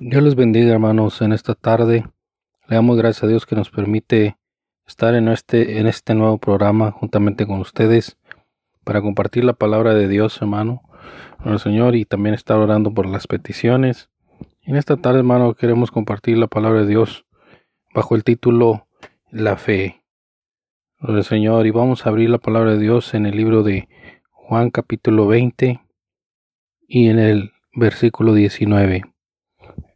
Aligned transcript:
Dios 0.00 0.22
les 0.22 0.36
bendiga 0.36 0.72
hermanos 0.72 1.20
en 1.20 1.32
esta 1.32 1.54
tarde. 1.54 2.06
Le 2.66 2.76
damos 2.76 2.96
gracias 2.96 3.24
a 3.24 3.26
Dios 3.26 3.44
que 3.44 3.54
nos 3.54 3.68
permite 3.68 4.38
estar 4.88 5.14
en 5.14 5.28
este, 5.28 5.78
en 5.78 5.86
este 5.86 6.14
nuevo 6.14 6.38
programa 6.38 6.92
juntamente 6.92 7.46
con 7.46 7.60
ustedes 7.60 8.16
para 8.84 9.02
compartir 9.02 9.44
la 9.44 9.52
palabra 9.52 9.92
de 9.92 10.08
Dios, 10.08 10.40
hermano, 10.40 10.82
el 11.44 11.58
Señor, 11.58 11.94
y 11.94 12.06
también 12.06 12.34
estar 12.34 12.56
orando 12.58 12.92
por 12.94 13.06
las 13.06 13.26
peticiones. 13.26 14.08
En 14.62 14.76
esta 14.76 14.96
tarde, 14.96 15.18
hermano, 15.18 15.54
queremos 15.54 15.90
compartir 15.90 16.38
la 16.38 16.46
palabra 16.46 16.80
de 16.80 16.86
Dios 16.86 17.26
bajo 17.94 18.16
el 18.16 18.24
título 18.24 18.86
La 19.30 19.56
fe. 19.56 20.02
El 21.00 21.22
Señor, 21.22 21.66
y 21.66 21.70
vamos 21.70 22.06
a 22.06 22.08
abrir 22.08 22.30
la 22.30 22.38
palabra 22.38 22.72
de 22.72 22.78
Dios 22.78 23.12
en 23.12 23.26
el 23.26 23.36
libro 23.36 23.62
de 23.62 23.88
Juan 24.30 24.70
capítulo 24.70 25.26
20 25.26 25.80
y 26.88 27.08
en 27.08 27.18
el 27.18 27.52
versículo 27.74 28.32
19. 28.32 29.02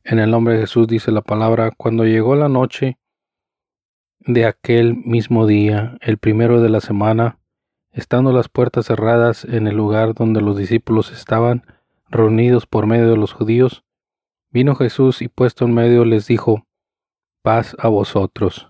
En 0.05 0.19
el 0.19 0.31
nombre 0.31 0.55
de 0.55 0.61
Jesús 0.61 0.87
dice 0.87 1.11
la 1.13 1.23
palabra, 1.23 1.71
cuando 1.75 2.05
llegó 2.05 2.37
la 2.37 2.51
noche, 2.51 2.99
de 4.27 4.47
aquel 4.47 4.97
mismo 4.97 5.47
día, 5.47 5.97
el 6.01 6.19
primero 6.19 6.61
de 6.61 6.69
la 6.69 6.81
semana, 6.81 7.39
estando 7.91 8.33
las 8.33 8.49
puertas 8.49 8.87
cerradas 8.87 9.45
en 9.45 9.67
el 9.67 9.77
lugar 9.77 10.15
donde 10.15 10.41
los 10.41 10.57
discípulos 10.57 11.11
estaban 11.11 11.65
reunidos 12.09 12.67
por 12.67 12.87
medio 12.87 13.11
de 13.11 13.17
los 13.17 13.33
judíos, 13.33 13.85
vino 14.51 14.75
Jesús 14.75 15.23
y 15.23 15.29
puesto 15.29 15.65
en 15.65 15.75
medio 15.75 16.05
les 16.05 16.27
dijo, 16.27 16.67
paz 17.43 17.75
a 17.79 17.89
vosotros. 17.89 18.69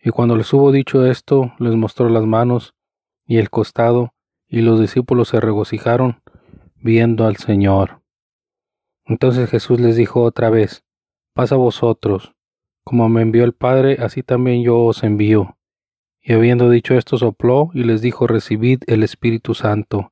Y 0.00 0.10
cuando 0.10 0.36
les 0.36 0.52
hubo 0.52 0.72
dicho 0.72 1.04
esto, 1.04 1.52
les 1.58 1.74
mostró 1.74 2.08
las 2.08 2.24
manos 2.24 2.74
y 3.26 3.38
el 3.38 3.50
costado, 3.50 4.14
y 4.46 4.62
los 4.62 4.80
discípulos 4.80 5.28
se 5.28 5.40
regocijaron 5.40 6.22
viendo 6.76 7.26
al 7.26 7.36
Señor. 7.36 8.00
Entonces 9.04 9.50
Jesús 9.50 9.80
les 9.80 9.96
dijo 9.96 10.22
otra 10.22 10.48
vez, 10.48 10.84
paz 11.34 11.52
a 11.52 11.56
vosotros. 11.56 12.34
Como 12.88 13.10
me 13.10 13.20
envió 13.20 13.44
el 13.44 13.52
Padre, 13.52 13.98
así 14.00 14.22
también 14.22 14.62
yo 14.62 14.78
os 14.78 15.02
envío. 15.02 15.58
Y 16.22 16.32
habiendo 16.32 16.70
dicho 16.70 16.94
esto, 16.94 17.18
sopló 17.18 17.68
y 17.74 17.84
les 17.84 18.00
dijo, 18.00 18.26
recibid 18.26 18.80
el 18.86 19.02
Espíritu 19.02 19.52
Santo. 19.52 20.10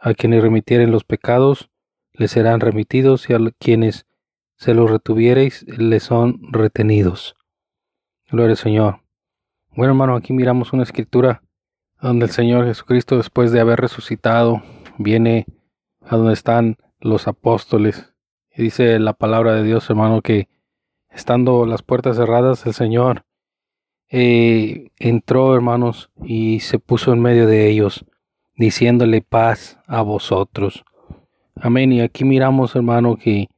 A 0.00 0.14
quienes 0.14 0.42
remitieren 0.42 0.92
los 0.92 1.04
pecados, 1.04 1.68
les 2.14 2.30
serán 2.30 2.60
remitidos, 2.60 3.28
y 3.28 3.34
a 3.34 3.38
quienes 3.58 4.06
se 4.56 4.72
los 4.72 4.90
retuviereis, 4.90 5.66
les 5.68 6.04
son 6.04 6.40
retenidos. 6.50 7.36
Gloria 8.30 8.52
al 8.52 8.56
Señor. 8.56 9.02
Bueno, 9.76 9.92
hermano, 9.92 10.16
aquí 10.16 10.32
miramos 10.32 10.72
una 10.72 10.84
escritura 10.84 11.42
donde 12.00 12.24
el 12.24 12.30
Señor 12.30 12.64
Jesucristo, 12.64 13.18
después 13.18 13.52
de 13.52 13.60
haber 13.60 13.78
resucitado, 13.78 14.62
viene 14.96 15.44
a 16.00 16.16
donde 16.16 16.32
están 16.32 16.78
los 16.98 17.28
apóstoles. 17.28 18.14
Y 18.56 18.62
dice 18.62 18.98
la 18.98 19.12
palabra 19.12 19.52
de 19.52 19.64
Dios, 19.64 19.90
hermano, 19.90 20.22
que 20.22 20.48
estando 21.10 21.66
las 21.66 21.82
puertas 21.82 22.16
cerradas, 22.16 22.66
el 22.66 22.74
Señor 22.74 23.24
eh, 24.10 24.90
entró, 24.98 25.54
hermanos, 25.54 26.10
y 26.24 26.60
se 26.60 26.78
puso 26.78 27.12
en 27.12 27.20
medio 27.20 27.46
de 27.46 27.68
ellos, 27.68 28.04
diciéndole 28.54 29.22
paz 29.22 29.78
a 29.86 30.02
vosotros. 30.02 30.84
Amén. 31.54 31.92
Y 31.92 32.00
aquí 32.00 32.24
miramos, 32.24 32.74
hermano, 32.74 33.16
que 33.16 33.48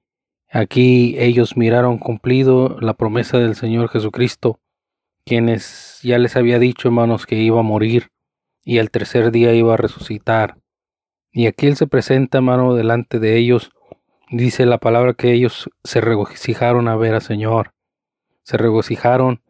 aquí 0.51 1.17
ellos 1.19 1.57
miraron 1.57 1.99
cumplido 1.99 2.79
la 2.81 2.95
promesa 2.95 3.39
del 3.39 3.55
Señor 3.55 3.89
Jesucristo, 3.89 4.61
quienes 5.25 6.01
ya 6.03 6.19
les 6.19 6.37
había 6.37 6.59
dicho, 6.59 6.89
hermanos, 6.89 7.27
que 7.27 7.37
iba 7.37 7.61
a 7.61 7.65
morir 7.65 8.09
y 8.65 8.79
el 8.79 8.91
tercer 8.91 9.33
día 9.33 9.55
iba 9.55 9.75
a 9.75 9.79
resucitar. 9.79 10.59
Y 11.33 11.47
aquí 11.47 11.67
Él 11.67 11.77
se 11.77 11.87
presenta, 11.87 12.39
hermano, 12.39 12.75
delante 12.75 13.19
de 13.19 13.39
ellos 13.39 13.71
Dice 14.33 14.65
la 14.65 14.79
palabra 14.79 15.13
que 15.13 15.31
ellos 15.31 15.69
se 15.85 16.01
regocijaron 16.01 16.89
a 16.89 16.97
ver 16.97 17.13
al 17.13 17.21
Señor. 17.21 17.75
Se 18.45 18.57
regocijaron 18.57 19.43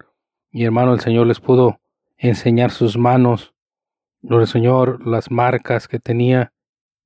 y 0.50 0.64
hermano 0.64 0.92
el 0.92 0.98
Señor 0.98 1.28
les 1.28 1.38
pudo 1.38 1.78
enseñar 2.16 2.72
sus 2.72 2.98
manos. 2.98 3.54
Gloria 4.22 4.42
al 4.42 4.48
Señor, 4.48 5.06
las 5.06 5.30
marcas 5.30 5.86
que 5.86 6.00
tenía 6.00 6.52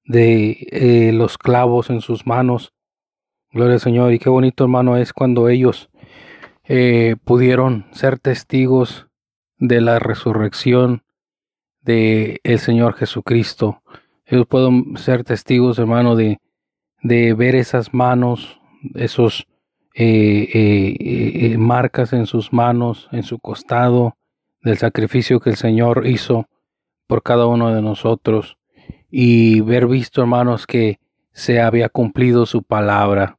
de 0.06 0.56
eh, 0.70 1.12
los 1.12 1.36
clavos 1.36 1.90
en 1.90 2.00
sus 2.00 2.26
manos. 2.26 2.72
Gloria 3.50 3.74
al 3.74 3.80
Señor. 3.80 4.14
Y 4.14 4.20
qué 4.20 4.30
bonito 4.30 4.64
hermano 4.64 4.96
es 4.96 5.12
cuando 5.12 5.50
ellos 5.50 5.90
eh, 6.64 7.16
pudieron 7.24 7.84
ser 7.92 8.18
testigos 8.18 9.06
de 9.58 9.82
la 9.82 9.98
resurrección 9.98 11.04
de 11.82 12.40
el 12.42 12.58
Señor 12.58 12.94
Jesucristo. 12.94 13.82
Ellos 14.24 14.46
pueden 14.46 14.96
ser 14.96 15.24
testigos, 15.24 15.78
hermano, 15.78 16.16
de 16.16 16.40
de 17.06 17.34
ver 17.34 17.54
esas 17.54 17.94
manos, 17.94 18.60
esos 18.94 19.46
eh, 19.94 20.48
eh, 20.52 21.52
eh, 21.52 21.58
marcas 21.58 22.12
en 22.12 22.26
sus 22.26 22.52
manos, 22.52 23.08
en 23.12 23.22
su 23.22 23.38
costado, 23.38 24.16
del 24.62 24.78
sacrificio 24.78 25.40
que 25.40 25.50
el 25.50 25.56
Señor 25.56 26.06
hizo 26.06 26.48
por 27.06 27.22
cada 27.22 27.46
uno 27.46 27.72
de 27.72 27.82
nosotros 27.82 28.58
y 29.10 29.60
ver 29.60 29.86
visto, 29.86 30.20
hermanos, 30.20 30.66
que 30.66 30.98
se 31.32 31.60
había 31.60 31.88
cumplido 31.88 32.46
su 32.46 32.62
palabra. 32.62 33.38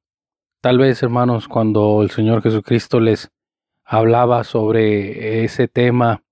Tal 0.61 0.77
vez, 0.77 1.03
hermanos, 1.03 1.47
cuando 1.47 2.01
el 2.01 2.09
Señor 2.11 2.41
Jesucristo 2.41 2.99
les 2.99 3.29
hablaba 3.83 4.43
sobre 4.43 5.43
ese 5.43 5.67
tema, 5.67 6.23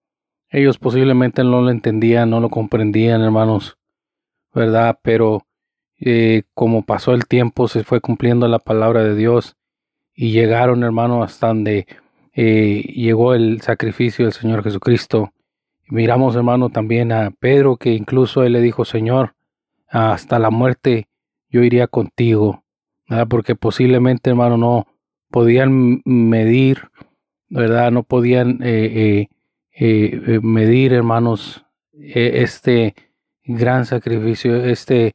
ellos 0.50 0.78
posiblemente 0.78 1.44
no 1.44 1.62
lo 1.62 1.70
entendían, 1.70 2.30
no 2.30 2.40
lo 2.40 2.50
comprendían, 2.50 3.22
hermanos, 3.22 3.78
¿verdad? 4.54 4.98
Pero 5.02 5.46
eh, 6.00 6.44
como 6.54 6.84
pasó 6.84 7.14
el 7.14 7.26
tiempo, 7.26 7.68
se 7.68 7.84
fue 7.84 8.02
cumpliendo 8.02 8.48
la 8.48 8.60
palabra 8.60 9.04
de 9.04 9.16
Dios 9.16 9.56
y 10.14 10.32
llegaron, 10.32 10.84
hermano, 10.84 11.24
hasta 11.24 11.48
donde 11.48 11.88
eh, 12.34 12.82
llegó 12.96 13.34
el 13.34 13.62
sacrificio 13.62 14.26
del 14.26 14.34
Señor 14.34 14.64
Jesucristo. 14.64 15.32
Miramos, 15.88 16.36
hermano, 16.36 16.70
también 16.70 17.12
a 17.12 17.32
Pedro, 17.32 17.78
que 17.78 17.94
incluso 17.94 18.44
él 18.44 18.54
le 18.54 18.62
dijo, 18.62 18.86
Señor, 18.86 19.36
hasta 19.88 20.40
la 20.40 20.50
muerte 20.50 21.08
yo 21.50 21.64
iría 21.64 21.88
contigo, 21.88 22.64
porque 23.30 23.56
posiblemente, 23.56 24.32
hermano, 24.32 24.58
no 24.58 24.88
podían 25.30 26.02
medir, 26.04 26.90
¿verdad? 27.50 27.92
No 27.92 28.04
podían 28.04 28.60
eh, 28.64 29.28
medir, 30.42 30.94
hermanos, 30.94 31.66
e, 31.94 32.42
este 32.42 32.96
gran 33.44 33.86
sacrificio, 33.86 34.66
este 34.66 35.14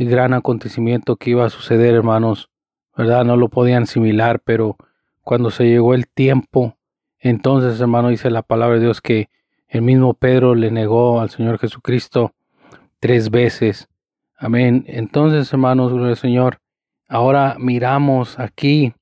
el 0.00 0.08
gran 0.08 0.32
acontecimiento 0.32 1.16
que 1.16 1.30
iba 1.30 1.44
a 1.44 1.50
suceder, 1.50 1.94
hermanos, 1.94 2.48
¿verdad? 2.96 3.22
No 3.22 3.36
lo 3.36 3.50
podían 3.50 3.82
asimilar, 3.82 4.40
pero 4.42 4.78
cuando 5.20 5.50
se 5.50 5.64
llegó 5.64 5.92
el 5.92 6.08
tiempo, 6.08 6.78
entonces, 7.18 7.78
hermano, 7.82 8.08
dice 8.08 8.30
la 8.30 8.40
palabra 8.40 8.76
de 8.76 8.84
Dios 8.84 9.02
que 9.02 9.28
el 9.68 9.82
mismo 9.82 10.14
Pedro 10.14 10.54
le 10.54 10.70
negó 10.70 11.20
al 11.20 11.28
Señor 11.28 11.58
Jesucristo 11.58 12.32
tres 12.98 13.30
veces. 13.30 13.88
Amén. 14.38 14.84
Entonces, 14.86 15.52
hermanos, 15.52 15.92
gloria 15.92 16.16
Señor, 16.16 16.60
ahora 17.06 17.56
miramos 17.58 18.38
aquí 18.38 18.94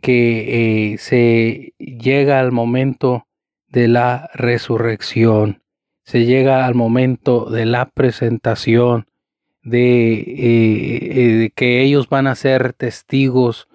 que 0.00 0.92
eh, 0.94 0.98
se 0.98 1.74
llega 1.76 2.40
al 2.40 2.50
momento 2.50 3.26
de 3.68 3.88
la 3.88 4.30
resurrección, 4.32 5.62
se 6.02 6.24
llega 6.24 6.64
al 6.64 6.74
momento 6.74 7.50
de 7.50 7.66
la 7.66 7.90
presentación 7.90 9.09
eh, 9.64 11.38
de, 11.38 11.52
que 11.54 11.82
ellos 11.82 12.08
van 12.08 12.26
a 12.26 12.34
ser 12.34 12.72
testigos, 12.72 13.68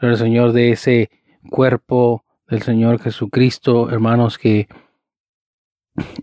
del 0.00 0.16
Señor, 0.16 0.52
de 0.52 0.70
ese 0.70 1.10
cuerpo 1.50 2.24
del 2.48 2.62
Señor 2.62 3.00
Jesucristo, 3.00 3.90
hermanos, 3.90 4.38
que 4.38 4.66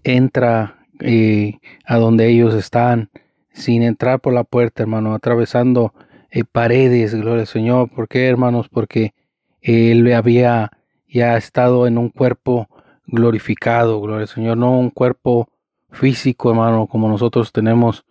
entra 0.03 0.79
eh, 0.99 1.59
a 1.85 1.97
donde 1.97 2.27
ellos 2.27 2.53
están, 2.55 3.09
sin 3.51 3.83
entrar 3.83 4.19
por 4.19 4.33
la 4.33 4.43
puerta, 4.43 4.83
hermano, 4.83 5.13
atravesando 5.13 5.93
eh, 6.31 6.43
paredes, 6.43 7.13
gloria 7.13 7.41
al 7.41 7.47
Señor. 7.47 7.89
¿Por 7.89 8.07
qué, 8.07 8.27
hermanos? 8.27 8.67
Porque 8.69 9.13
él 9.61 10.11
había 10.13 10.71
ya 11.07 11.37
estado 11.37 11.87
en 11.87 11.97
un 11.97 12.09
cuerpo 12.09 12.67
glorificado, 13.05 14.01
gloria 14.01 14.23
al 14.23 14.27
Señor, 14.27 14.57
no 14.57 14.77
un 14.77 14.89
cuerpo 14.89 15.49
físico, 15.91 16.49
hermano, 16.49 16.87
como 16.87 17.07
nosotros 17.07 17.51
tenemos 17.51 18.05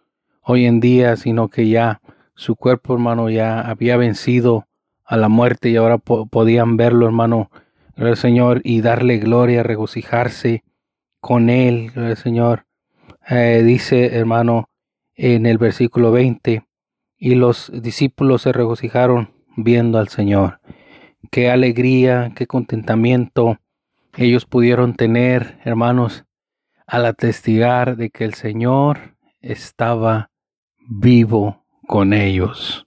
hoy 0.48 0.64
en 0.66 0.78
día, 0.78 1.16
sino 1.16 1.48
que 1.48 1.69
ya 1.69 2.00
su 2.37 2.54
cuerpo, 2.54 2.94
hermano, 2.94 3.28
ya 3.31 3.60
había 3.60 3.96
vencido 3.96 4.69
a 5.04 5.16
la 5.16 5.28
muerte 5.28 5.70
y 5.70 5.76
ahora 5.76 5.98
podían 5.98 6.76
verlo, 6.76 7.06
hermano, 7.06 7.50
al 7.96 8.16
Señor, 8.16 8.60
y 8.62 8.81
darle 8.81 9.19
gloria, 9.19 9.64
regocijarse 9.64 10.62
con 11.20 11.50
él, 11.50 11.90
gloria 11.90 12.10
al 12.12 12.16
Señor. 12.16 12.66
Eh, 13.28 13.62
dice, 13.64 14.16
hermano, 14.16 14.69
en 15.16 15.46
el 15.46 15.58
versículo 15.58 16.12
20, 16.12 16.64
y 17.19 17.34
los 17.34 17.72
discípulos 17.75 18.43
se 18.43 18.52
regocijaron 18.52 19.31
viendo 19.56 19.98
al 19.98 20.08
Señor. 20.08 20.60
Qué 21.32 21.50
alegría, 21.50 22.32
qué 22.37 22.46
contentamiento 22.46 23.58
ellos 24.16 24.46
pudieron 24.46 24.94
tener, 24.94 25.58
hermanos, 25.64 26.25
al 26.87 27.04
atestigar 27.04 27.96
de 27.96 28.10
que 28.10 28.25
el 28.25 28.34
Señor 28.34 29.16
estaba 29.40 30.31
vivo 30.88 31.65
con 31.87 32.12
ellos. 32.12 32.87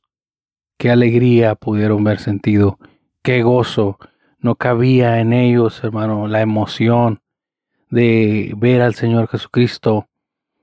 Qué 0.78 0.90
alegría 0.90 1.56
pudieron 1.56 2.04
ver 2.04 2.20
sentido, 2.20 2.80
qué 3.22 3.44
gozo. 3.44 3.98
No 4.40 4.56
cabía 4.56 5.20
en 5.20 5.34
ellos, 5.34 5.84
hermano, 5.84 6.28
la 6.28 6.42
emoción 6.42 7.22
de 7.90 8.54
ver 8.56 8.82
al 8.82 8.96
Señor 8.96 9.28
Jesucristo 9.28 10.08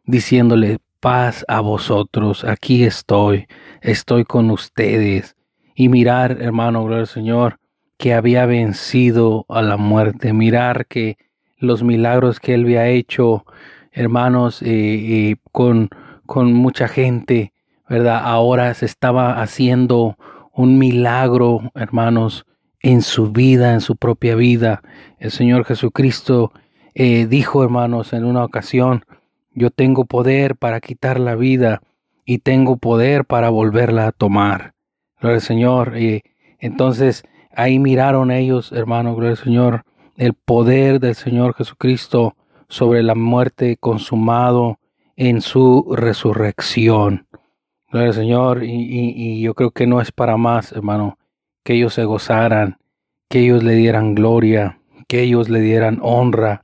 diciéndole, 0.04 0.78
paz 1.00 1.44
a 1.48 1.60
vosotros, 1.60 2.44
aquí 2.44 2.84
estoy, 2.84 3.46
estoy 3.80 4.24
con 4.24 4.50
ustedes. 4.50 5.36
Y 5.74 5.88
mirar, 5.88 6.38
hermano, 6.40 6.84
gloria 6.84 7.00
al 7.00 7.06
Señor, 7.06 7.58
que 7.98 8.14
había 8.14 8.46
vencido 8.46 9.44
a 9.48 9.62
la 9.62 9.76
muerte, 9.76 10.32
mirar 10.32 10.86
que 10.86 11.18
los 11.58 11.82
milagros 11.82 12.40
que 12.40 12.54
él 12.54 12.64
había 12.64 12.88
hecho, 12.88 13.44
hermanos, 13.92 14.62
eh, 14.62 14.68
eh, 14.68 15.36
con, 15.52 15.90
con 16.26 16.52
mucha 16.52 16.88
gente, 16.88 17.52
¿verdad? 17.88 18.20
Ahora 18.22 18.74
se 18.74 18.86
estaba 18.86 19.40
haciendo 19.40 20.16
un 20.52 20.78
milagro, 20.78 21.70
hermanos, 21.74 22.46
en 22.80 23.02
su 23.02 23.32
vida, 23.32 23.72
en 23.72 23.80
su 23.80 23.96
propia 23.96 24.34
vida. 24.34 24.82
El 25.18 25.30
Señor 25.30 25.64
Jesucristo 25.64 26.52
eh, 26.94 27.26
dijo, 27.26 27.62
hermanos, 27.62 28.12
en 28.12 28.24
una 28.24 28.44
ocasión, 28.44 29.04
yo 29.52 29.70
tengo 29.70 30.04
poder 30.04 30.56
para 30.56 30.80
quitar 30.80 31.18
la 31.18 31.34
vida 31.34 31.82
y 32.24 32.38
tengo 32.38 32.76
poder 32.76 33.24
para 33.24 33.48
volverla 33.48 34.08
a 34.08 34.12
tomar. 34.12 34.74
Gloria 35.20 35.36
al 35.36 35.42
Señor. 35.42 35.98
Y 35.98 36.22
entonces 36.58 37.24
ahí 37.54 37.78
miraron 37.78 38.30
ellos, 38.30 38.72
hermanos, 38.72 39.14
gloria 39.14 39.30
al 39.30 39.36
Señor, 39.36 39.82
el 40.16 40.34
poder 40.34 41.00
del 41.00 41.14
Señor 41.14 41.54
Jesucristo 41.54 42.34
sobre 42.68 43.02
la 43.02 43.14
muerte 43.14 43.76
consumado 43.78 44.78
en 45.16 45.40
su 45.40 45.94
resurrección. 45.96 47.26
Gloria 47.90 48.08
al 48.08 48.14
Señor, 48.14 48.62
y, 48.62 49.40
yo 49.40 49.54
creo 49.54 49.70
que 49.70 49.86
no 49.86 50.00
es 50.00 50.12
para 50.12 50.36
más, 50.36 50.72
hermano, 50.72 51.18
que 51.64 51.74
ellos 51.74 51.94
se 51.94 52.04
gozaran, 52.04 52.78
que 53.28 53.40
ellos 53.40 53.62
le 53.62 53.74
dieran 53.74 54.14
gloria, 54.14 54.80
que 55.08 55.22
ellos 55.22 55.48
le 55.48 55.60
dieran 55.60 55.98
honra. 56.02 56.62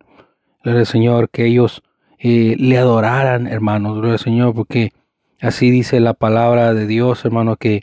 Gloria 0.62 0.80
al 0.80 0.86
Señor, 0.86 1.30
que 1.30 1.46
ellos 1.46 1.82
eh, 2.18 2.56
le 2.58 2.78
adoraran, 2.78 3.46
hermanos, 3.46 3.94
gloria 3.94 4.12
al 4.12 4.18
Señor, 4.18 4.54
porque 4.54 4.92
así 5.40 5.70
dice 5.70 6.00
la 6.00 6.14
palabra 6.14 6.74
de 6.74 6.86
Dios, 6.86 7.24
hermano, 7.24 7.56
que, 7.56 7.80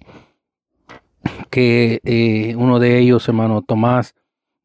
que 1.49 1.99
eh, 2.03 2.55
uno 2.55 2.79
de 2.79 2.99
ellos, 2.99 3.27
hermano 3.27 3.63
Tomás, 3.63 4.15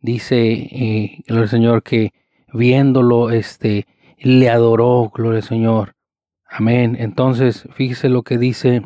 dice, 0.00 0.38
eh, 0.52 1.22
gloria 1.26 1.44
al 1.44 1.48
Señor, 1.48 1.82
que 1.82 2.12
viéndolo, 2.52 3.30
este, 3.30 3.86
le 4.18 4.50
adoró, 4.50 5.10
gloria 5.14 5.38
al 5.38 5.44
Señor. 5.44 5.94
Amén. 6.48 6.96
Entonces, 6.98 7.68
fíjese 7.74 8.08
lo 8.08 8.22
que 8.22 8.38
dice 8.38 8.82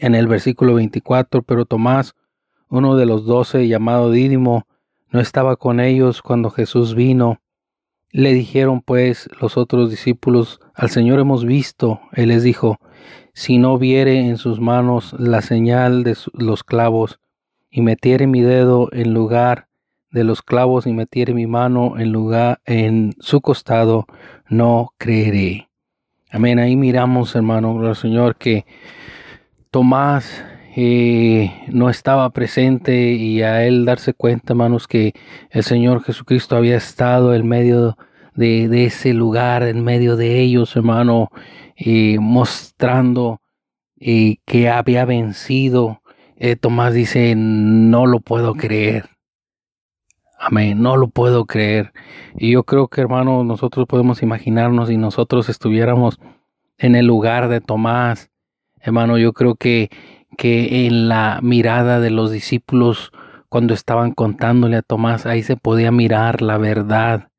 en 0.00 0.14
el 0.14 0.26
versículo 0.26 0.74
24, 0.74 1.42
pero 1.42 1.64
Tomás, 1.64 2.14
uno 2.68 2.96
de 2.96 3.06
los 3.06 3.24
doce, 3.24 3.68
llamado 3.68 4.10
Dídimo, 4.10 4.66
no 5.10 5.20
estaba 5.20 5.56
con 5.56 5.80
ellos 5.80 6.20
cuando 6.22 6.50
Jesús 6.50 6.94
vino. 6.94 7.40
Le 8.10 8.32
dijeron 8.32 8.80
pues 8.80 9.28
los 9.40 9.56
otros 9.56 9.90
discípulos, 9.90 10.60
al 10.74 10.90
Señor 10.90 11.20
hemos 11.20 11.44
visto. 11.44 12.00
Él 12.12 12.28
les 12.28 12.42
dijo, 12.42 12.78
si 13.32 13.58
no 13.58 13.78
viere 13.78 14.18
en 14.18 14.36
sus 14.36 14.60
manos 14.60 15.14
la 15.18 15.42
señal 15.42 16.02
de 16.02 16.16
los 16.32 16.64
clavos, 16.64 17.20
y 17.70 17.82
metiere 17.82 18.26
mi 18.26 18.40
dedo 18.40 18.88
en 18.92 19.14
lugar 19.14 19.67
de 20.10 20.24
los 20.24 20.42
clavos 20.42 20.86
y 20.86 20.92
metiere 20.92 21.34
mi 21.34 21.46
mano 21.46 21.98
en 21.98 22.12
lugar 22.12 22.60
en 22.64 23.14
su 23.20 23.40
costado, 23.40 24.06
no 24.48 24.92
creeré. 24.98 25.68
Amén. 26.30 26.58
Ahí 26.58 26.76
miramos, 26.76 27.34
hermano, 27.34 27.88
el 27.88 27.96
Señor, 27.96 28.36
que 28.36 28.66
Tomás 29.70 30.44
eh, 30.76 31.52
no 31.68 31.90
estaba 31.90 32.30
presente 32.30 33.12
y 33.12 33.42
a 33.42 33.66
él 33.66 33.84
darse 33.84 34.14
cuenta, 34.14 34.52
hermanos, 34.52 34.86
que 34.86 35.14
el 35.50 35.64
Señor 35.64 36.02
Jesucristo 36.04 36.56
había 36.56 36.76
estado 36.76 37.34
en 37.34 37.48
medio 37.48 37.96
de, 38.34 38.84
ese 38.84 39.14
lugar, 39.14 39.62
en 39.62 39.82
medio 39.82 40.16
de 40.16 40.40
ellos, 40.40 40.76
hermano, 40.76 41.30
eh, 41.76 42.18
mostrando 42.20 43.40
eh, 43.98 44.36
que 44.44 44.68
había 44.68 45.04
vencido. 45.04 46.02
Tomás 46.60 46.94
dice, 46.94 47.34
no 47.36 48.06
lo 48.06 48.20
puedo 48.20 48.54
creer. 48.54 49.17
Amén, 50.40 50.80
no 50.80 50.96
lo 50.96 51.08
puedo 51.08 51.46
creer. 51.46 51.92
Y 52.36 52.52
yo 52.52 52.62
creo 52.62 52.86
que, 52.86 53.00
hermano, 53.00 53.42
nosotros 53.42 53.86
podemos 53.86 54.22
imaginarnos 54.22 54.88
si 54.88 54.96
nosotros 54.96 55.48
estuviéramos 55.48 56.20
en 56.78 56.94
el 56.94 57.06
lugar 57.06 57.48
de 57.48 57.60
Tomás. 57.60 58.30
Hermano, 58.80 59.18
yo 59.18 59.32
creo 59.32 59.56
que, 59.56 59.90
que 60.36 60.86
en 60.86 61.08
la 61.08 61.40
mirada 61.42 61.98
de 61.98 62.10
los 62.10 62.30
discípulos, 62.30 63.10
cuando 63.48 63.74
estaban 63.74 64.12
contándole 64.12 64.76
a 64.76 64.82
Tomás, 64.82 65.26
ahí 65.26 65.42
se 65.42 65.56
podía 65.56 65.90
mirar 65.90 66.40
la 66.40 66.56
verdad. 66.56 67.30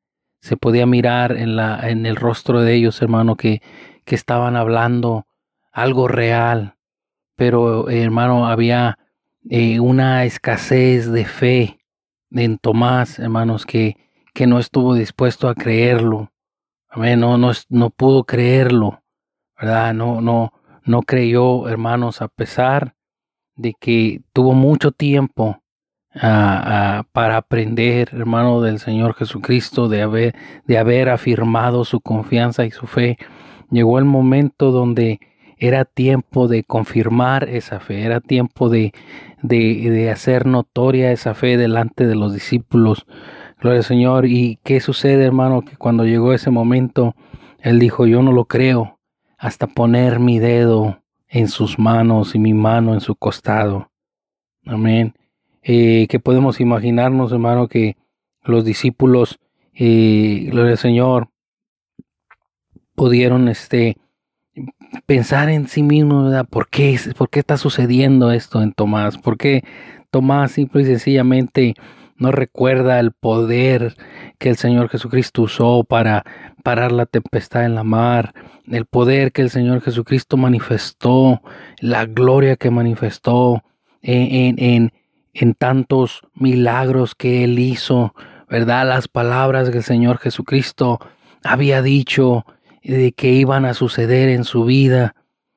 Se 0.42 0.58
podía 0.58 0.84
mirar 0.84 1.32
en, 1.32 1.56
la, 1.56 1.88
en 1.88 2.04
el 2.04 2.16
rostro 2.16 2.60
de 2.60 2.74
ellos, 2.74 3.00
hermano, 3.00 3.36
que, 3.36 3.62
que 4.04 4.14
estaban 4.14 4.56
hablando 4.56 5.26
algo 5.72 6.06
real. 6.06 6.74
Pero, 7.34 7.88
hermano, 7.88 8.46
había 8.46 8.98
eh, 9.48 9.80
una 9.80 10.24
escasez 10.24 11.10
de 11.10 11.24
fe 11.24 11.79
en 12.32 12.58
Tomás, 12.58 13.18
hermanos, 13.18 13.66
que, 13.66 13.96
que 14.34 14.46
no 14.46 14.58
estuvo 14.58 14.94
dispuesto 14.94 15.48
a 15.48 15.54
creerlo. 15.54 16.32
No, 16.94 17.38
no, 17.38 17.52
no 17.68 17.90
pudo 17.90 18.24
creerlo, 18.24 19.02
¿verdad? 19.58 19.94
No, 19.94 20.20
no, 20.20 20.52
no 20.84 21.02
creyó, 21.02 21.68
hermanos, 21.68 22.20
a 22.20 22.28
pesar 22.28 22.94
de 23.54 23.74
que 23.78 24.22
tuvo 24.32 24.54
mucho 24.54 24.90
tiempo 24.90 25.62
ah, 26.14 26.62
ah, 26.64 27.02
para 27.12 27.36
aprender, 27.36 28.10
hermano, 28.12 28.60
del 28.60 28.80
Señor 28.80 29.14
Jesucristo, 29.14 29.88
de 29.88 30.02
haber, 30.02 30.34
de 30.64 30.78
haber 30.78 31.08
afirmado 31.10 31.84
su 31.84 32.00
confianza 32.00 32.64
y 32.64 32.70
su 32.70 32.86
fe. 32.86 33.18
Llegó 33.70 33.98
el 33.98 34.04
momento 34.04 34.72
donde 34.72 35.20
era 35.60 35.84
tiempo 35.84 36.48
de 36.48 36.64
confirmar 36.64 37.48
esa 37.48 37.80
fe, 37.80 38.02
era 38.02 38.20
tiempo 38.20 38.70
de, 38.70 38.92
de, 39.42 40.10
hacer 40.10 40.46
notoria 40.46 41.12
esa 41.12 41.34
fe 41.34 41.58
delante 41.58 42.06
de 42.06 42.16
los 42.16 42.32
discípulos. 42.32 43.06
Gloria 43.60 43.80
al 43.80 43.84
Señor. 43.84 44.26
¿Y 44.26 44.58
qué 44.64 44.80
sucede, 44.80 45.24
hermano? 45.24 45.60
Que 45.62 45.76
cuando 45.76 46.06
llegó 46.06 46.32
ese 46.32 46.50
momento, 46.50 47.14
Él 47.60 47.78
dijo, 47.78 48.06
yo 48.06 48.22
no 48.22 48.32
lo 48.32 48.46
creo 48.46 48.98
hasta 49.36 49.66
poner 49.66 50.18
mi 50.18 50.38
dedo 50.38 51.02
en 51.28 51.48
sus 51.48 51.78
manos 51.78 52.34
y 52.34 52.38
mi 52.38 52.54
mano 52.54 52.94
en 52.94 53.00
su 53.00 53.14
costado. 53.14 53.90
Amén. 54.64 55.14
Eh, 55.62 56.06
que 56.08 56.20
podemos 56.20 56.58
imaginarnos, 56.60 57.32
hermano, 57.32 57.68
que 57.68 57.96
los 58.42 58.64
discípulos, 58.64 59.38
eh, 59.74 60.48
gloria 60.50 60.72
al 60.72 60.78
Señor, 60.78 61.28
pudieron 62.94 63.48
este, 63.48 63.98
pensar 65.06 65.48
en 65.48 65.68
sí 65.68 65.82
mismo, 65.82 66.24
¿verdad? 66.24 66.46
¿Por 66.48 66.68
qué, 66.68 66.98
¿Por 67.16 67.30
qué 67.30 67.40
está 67.40 67.56
sucediendo 67.56 68.30
esto 68.32 68.62
en 68.62 68.72
Tomás? 68.72 69.18
¿Por 69.18 69.36
qué 69.36 69.64
Tomás 70.10 70.52
simple 70.52 70.82
y 70.82 70.86
sencillamente 70.86 71.74
no 72.16 72.32
recuerda 72.32 73.00
el 73.00 73.12
poder 73.12 73.96
que 74.38 74.50
el 74.50 74.56
Señor 74.56 74.88
Jesucristo 74.88 75.42
usó 75.42 75.84
para 75.84 76.24
parar 76.62 76.92
la 76.92 77.06
tempestad 77.06 77.64
en 77.64 77.74
la 77.74 77.84
mar, 77.84 78.34
el 78.70 78.84
poder 78.84 79.32
que 79.32 79.42
el 79.42 79.50
Señor 79.50 79.80
Jesucristo 79.80 80.36
manifestó, 80.36 81.40
la 81.80 82.04
gloria 82.04 82.56
que 82.56 82.70
manifestó 82.70 83.64
en, 84.02 84.58
en, 84.58 84.92
en 85.32 85.54
tantos 85.54 86.22
milagros 86.34 87.14
que 87.14 87.44
Él 87.44 87.58
hizo, 87.58 88.14
¿verdad? 88.48 88.86
Las 88.86 89.08
palabras 89.08 89.70
que 89.70 89.78
el 89.78 89.84
Señor 89.84 90.18
Jesucristo 90.18 91.00
había 91.42 91.80
dicho 91.80 92.44
de 92.82 93.12
que 93.12 93.32
iban 93.32 93.64
a 93.64 93.74
suceder 93.74 94.28
en 94.28 94.44
su 94.44 94.64
vida. 94.64 95.14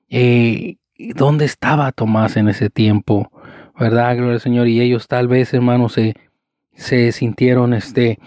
Eh, 0.10 0.78
¿Dónde 1.16 1.46
estaba 1.46 1.92
Tomás 1.92 2.38
en 2.38 2.50
ese 2.50 2.70
tiempo? 2.70 3.32
¿Verdad? 3.80 4.16
Gloria 4.16 4.34
al 4.34 4.42
Señor. 4.42 4.68
Y 4.68 4.82
ellos 4.82 5.08
tal 5.08 5.28
vez, 5.28 5.54
hermanos, 5.54 5.94
se, 5.94 6.16
se 6.76 7.12
sintieron, 7.12 7.74
este, 7.74 8.20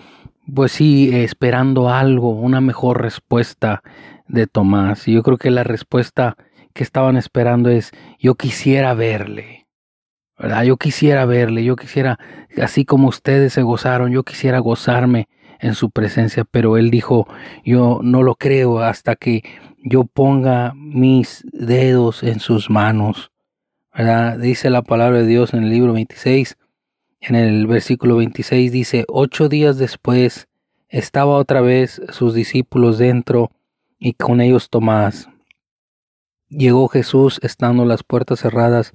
pues 0.52 0.72
sí, 0.72 1.10
esperando 1.14 1.88
algo, 1.90 2.30
una 2.30 2.60
mejor 2.60 3.02
respuesta 3.02 3.82
de 4.28 4.46
Tomás. 4.46 5.06
Y 5.08 5.12
yo 5.12 5.22
creo 5.22 5.38
que 5.38 5.50
la 5.50 5.64
respuesta 5.64 6.36
que 6.72 6.82
estaban 6.82 7.16
esperando 7.16 7.70
es, 7.70 7.92
yo 8.18 8.34
quisiera 8.34 8.94
verle. 8.94 9.66
¿Verdad? 10.38 10.64
Yo 10.64 10.76
quisiera 10.76 11.24
verle, 11.24 11.64
yo 11.64 11.76
quisiera, 11.76 12.18
así 12.60 12.84
como 12.84 13.08
ustedes 13.08 13.54
se 13.54 13.62
gozaron, 13.62 14.12
yo 14.12 14.22
quisiera 14.22 14.58
gozarme 14.58 15.28
en 15.60 15.74
su 15.74 15.90
presencia, 15.90 16.44
pero 16.44 16.76
él 16.76 16.90
dijo, 16.90 17.26
yo 17.64 18.00
no 18.02 18.22
lo 18.22 18.34
creo 18.34 18.80
hasta 18.80 19.16
que 19.16 19.42
yo 19.82 20.04
ponga 20.04 20.72
mis 20.74 21.44
dedos 21.52 22.22
en 22.22 22.40
sus 22.40 22.70
manos. 22.70 23.30
Dice 24.38 24.68
la 24.70 24.82
palabra 24.82 25.18
de 25.18 25.26
Dios 25.26 25.54
en 25.54 25.64
el 25.64 25.70
libro 25.70 25.92
26, 25.92 26.58
en 27.20 27.34
el 27.34 27.66
versículo 27.66 28.16
26 28.16 28.70
dice, 28.70 29.04
ocho 29.08 29.48
días 29.48 29.78
después 29.78 30.48
estaba 30.88 31.36
otra 31.36 31.60
vez 31.60 32.00
sus 32.10 32.34
discípulos 32.34 32.98
dentro 32.98 33.50
y 33.98 34.12
con 34.12 34.40
ellos 34.40 34.70
Tomás. 34.70 35.28
Llegó 36.48 36.88
Jesús 36.88 37.40
estando 37.42 37.84
las 37.84 38.02
puertas 38.02 38.40
cerradas 38.40 38.92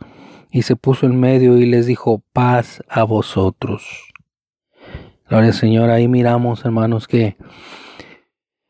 y 0.51 0.61
se 0.61 0.75
puso 0.75 1.05
en 1.05 1.19
medio 1.19 1.57
y 1.57 1.65
les 1.65 1.85
dijo, 1.85 2.21
paz 2.31 2.83
a 2.87 3.03
vosotros. 3.03 4.10
Gloria 5.31 5.47
al 5.47 5.53
Señor, 5.53 5.89
ahí 5.91 6.09
miramos 6.09 6.65
hermanos 6.65 7.07
que 7.07 7.37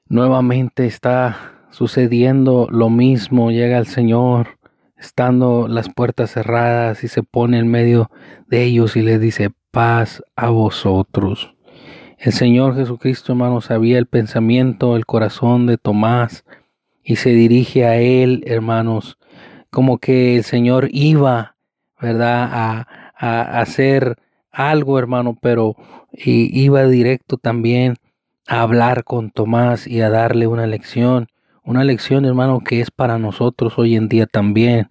nuevamente 0.07 0.85
está 0.85 1.53
sucediendo 1.71 2.67
lo 2.69 2.91
mismo, 2.91 3.49
llega 3.49 3.79
el 3.79 3.87
Señor 3.87 4.59
estando 4.95 5.67
las 5.67 5.89
puertas 5.89 6.29
cerradas 6.29 7.03
y 7.03 7.07
se 7.07 7.23
pone 7.23 7.57
en 7.57 7.67
medio 7.67 8.11
de 8.45 8.61
ellos 8.61 8.95
y 8.95 9.01
les 9.01 9.19
dice, 9.19 9.49
paz 9.71 10.21
a 10.35 10.51
vosotros. 10.51 11.55
El 12.19 12.31
Señor 12.31 12.75
Jesucristo, 12.75 13.31
hermanos, 13.31 13.65
sabía 13.65 13.97
el 13.97 14.05
pensamiento, 14.05 14.95
el 14.95 15.07
corazón 15.07 15.65
de 15.65 15.79
Tomás 15.79 16.45
y 17.03 17.15
se 17.15 17.31
dirige 17.31 17.85
a 17.87 17.95
él, 17.95 18.43
hermanos, 18.45 19.17
como 19.71 19.97
que 19.97 20.35
el 20.35 20.43
Señor 20.43 20.89
iba, 20.91 21.55
¿verdad?, 21.99 22.47
a, 22.53 22.87
a 23.17 23.61
hacer 23.61 24.15
algo, 24.51 24.99
hermano, 24.99 25.37
pero 25.41 25.75
iba 26.11 26.85
directo 26.85 27.37
también 27.37 27.95
a 28.47 28.61
hablar 28.61 29.03
con 29.03 29.31
Tomás 29.31 29.87
y 29.87 30.01
a 30.01 30.09
darle 30.09 30.47
una 30.47 30.67
lección. 30.67 31.27
Una 31.63 31.83
lección, 31.83 32.25
hermano, 32.25 32.59
que 32.59 32.81
es 32.81 32.91
para 32.91 33.17
nosotros 33.17 33.77
hoy 33.77 33.95
en 33.95 34.09
día 34.09 34.25
también. 34.25 34.87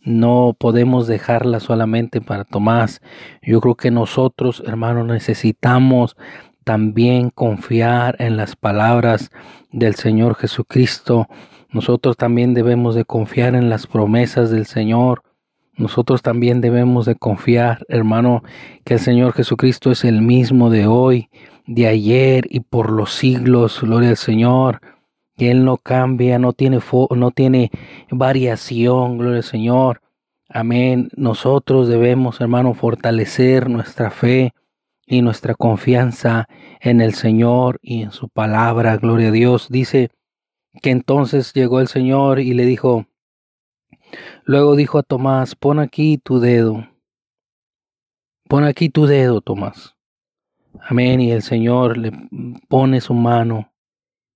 No 0.00 0.56
podemos 0.58 1.06
dejarla 1.06 1.60
solamente 1.60 2.20
para 2.20 2.44
Tomás. 2.44 3.00
Yo 3.42 3.60
creo 3.60 3.74
que 3.74 3.90
nosotros, 3.90 4.62
hermano, 4.66 5.04
necesitamos 5.04 6.16
también 6.64 7.30
confiar 7.30 8.16
en 8.18 8.36
las 8.36 8.56
palabras 8.56 9.30
del 9.72 9.94
Señor 9.94 10.36
Jesucristo. 10.36 11.28
Nosotros 11.70 12.16
también 12.16 12.54
debemos 12.54 12.94
de 12.94 13.04
confiar 13.04 13.54
en 13.54 13.68
las 13.68 13.86
promesas 13.86 14.50
del 14.50 14.66
Señor. 14.66 15.22
Nosotros 15.82 16.22
también 16.22 16.60
debemos 16.60 17.06
de 17.06 17.16
confiar, 17.16 17.84
hermano, 17.88 18.44
que 18.84 18.94
el 18.94 19.00
Señor 19.00 19.32
Jesucristo 19.32 19.90
es 19.90 20.04
el 20.04 20.22
mismo 20.22 20.70
de 20.70 20.86
hoy, 20.86 21.28
de 21.66 21.88
ayer 21.88 22.46
y 22.48 22.60
por 22.60 22.92
los 22.92 23.12
siglos. 23.12 23.80
Gloria 23.82 24.10
al 24.10 24.16
Señor. 24.16 24.80
Que 25.36 25.50
Él 25.50 25.64
no 25.64 25.78
cambia, 25.78 26.38
no 26.38 26.52
tiene, 26.52 26.78
no 27.16 27.30
tiene 27.32 27.72
variación. 28.12 29.18
Gloria 29.18 29.38
al 29.38 29.42
Señor. 29.42 30.02
Amén. 30.48 31.08
Nosotros 31.16 31.88
debemos, 31.88 32.40
hermano, 32.40 32.74
fortalecer 32.74 33.68
nuestra 33.68 34.12
fe 34.12 34.52
y 35.04 35.20
nuestra 35.20 35.56
confianza 35.56 36.46
en 36.80 37.00
el 37.00 37.14
Señor 37.14 37.80
y 37.82 38.02
en 38.02 38.12
su 38.12 38.28
palabra. 38.28 38.98
Gloria 38.98 39.30
a 39.30 39.32
Dios. 39.32 39.66
Dice 39.68 40.10
que 40.80 40.90
entonces 40.90 41.52
llegó 41.52 41.80
el 41.80 41.88
Señor 41.88 42.38
y 42.38 42.54
le 42.54 42.66
dijo, 42.66 43.06
Luego 44.44 44.76
dijo 44.76 44.98
a 44.98 45.02
Tomás, 45.02 45.54
pon 45.54 45.78
aquí 45.78 46.18
tu 46.18 46.40
dedo. 46.40 46.88
Pon 48.48 48.64
aquí 48.64 48.88
tu 48.88 49.06
dedo, 49.06 49.40
Tomás. 49.40 49.96
Amén. 50.80 51.20
Y 51.20 51.30
el 51.30 51.42
Señor 51.42 51.96
le 51.96 52.12
pone 52.68 53.00
su 53.00 53.14
mano 53.14 53.72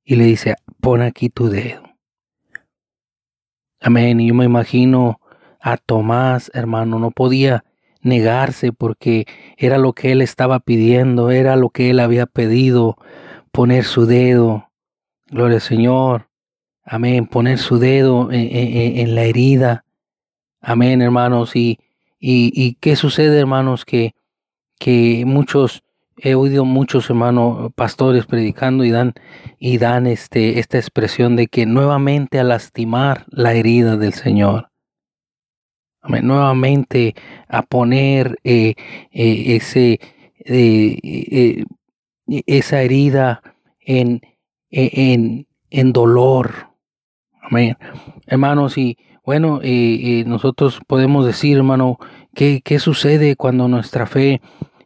y 0.04 0.16
le 0.16 0.24
dice, 0.24 0.56
pon 0.80 1.02
aquí 1.02 1.28
tu 1.28 1.48
dedo. 1.48 1.82
Amén. 3.80 4.20
Y 4.20 4.28
yo 4.28 4.34
me 4.34 4.44
imagino 4.44 5.20
a 5.60 5.76
Tomás, 5.76 6.50
hermano, 6.54 6.98
no 6.98 7.10
podía 7.10 7.64
negarse 8.00 8.72
porque 8.72 9.26
era 9.56 9.78
lo 9.78 9.92
que 9.92 10.12
él 10.12 10.22
estaba 10.22 10.60
pidiendo, 10.60 11.30
era 11.30 11.56
lo 11.56 11.70
que 11.70 11.90
él 11.90 11.98
había 11.98 12.26
pedido, 12.26 12.96
poner 13.50 13.84
su 13.84 14.06
dedo. 14.06 14.70
Gloria 15.26 15.56
al 15.56 15.62
Señor. 15.62 16.28
Amén. 16.84 17.26
Poner 17.26 17.58
su 17.58 17.78
dedo 17.78 18.30
en, 18.30 19.14
la 19.16 19.24
herida. 19.24 19.84
Amén, 20.68 21.00
hermanos. 21.00 21.54
Y, 21.54 21.78
y, 22.18 22.50
y, 22.52 22.74
qué 22.80 22.96
sucede, 22.96 23.38
hermanos, 23.38 23.84
que, 23.84 24.16
que 24.80 25.22
muchos, 25.24 25.84
he 26.16 26.34
oído 26.34 26.64
muchos 26.64 27.08
hermanos 27.08 27.72
pastores 27.76 28.26
predicando 28.26 28.84
y 28.84 28.90
dan, 28.90 29.14
y 29.60 29.78
dan 29.78 30.08
este, 30.08 30.58
esta 30.58 30.76
expresión 30.76 31.36
de 31.36 31.46
que 31.46 31.66
nuevamente 31.66 32.40
a 32.40 32.44
lastimar 32.44 33.26
la 33.28 33.54
herida 33.54 33.96
del 33.96 34.12
Señor. 34.12 34.72
Amén. 36.00 36.26
Nuevamente 36.26 37.14
a 37.46 37.62
poner 37.62 38.36
eh, 38.42 38.74
eh, 39.12 39.54
ese, 39.54 40.00
eh, 40.46 41.64
esa 42.26 42.82
herida 42.82 43.40
en, 43.78 44.20
en, 44.70 45.46
en 45.70 45.92
dolor. 45.92 46.70
Amén. 47.40 47.76
Hermanos, 48.26 48.76
y 48.76 48.98
bueno, 49.26 49.60
y 49.62 50.24
nosotros 50.26 50.80
podemos 50.86 51.26
decir, 51.26 51.58
hermano, 51.58 51.98
¿qué, 52.34 52.62
¿qué, 52.64 52.78
sucede 52.78 53.36
cuando 53.36 53.68
nuestra 53.68 54.06
fe 54.06 54.40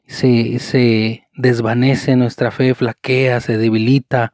se, 0.07 0.59
se 0.59 1.29
desvanece, 1.35 2.17
nuestra 2.17 2.51
fe 2.51 2.75
flaquea, 2.75 3.41
se 3.41 3.59
debilita? 3.59 4.33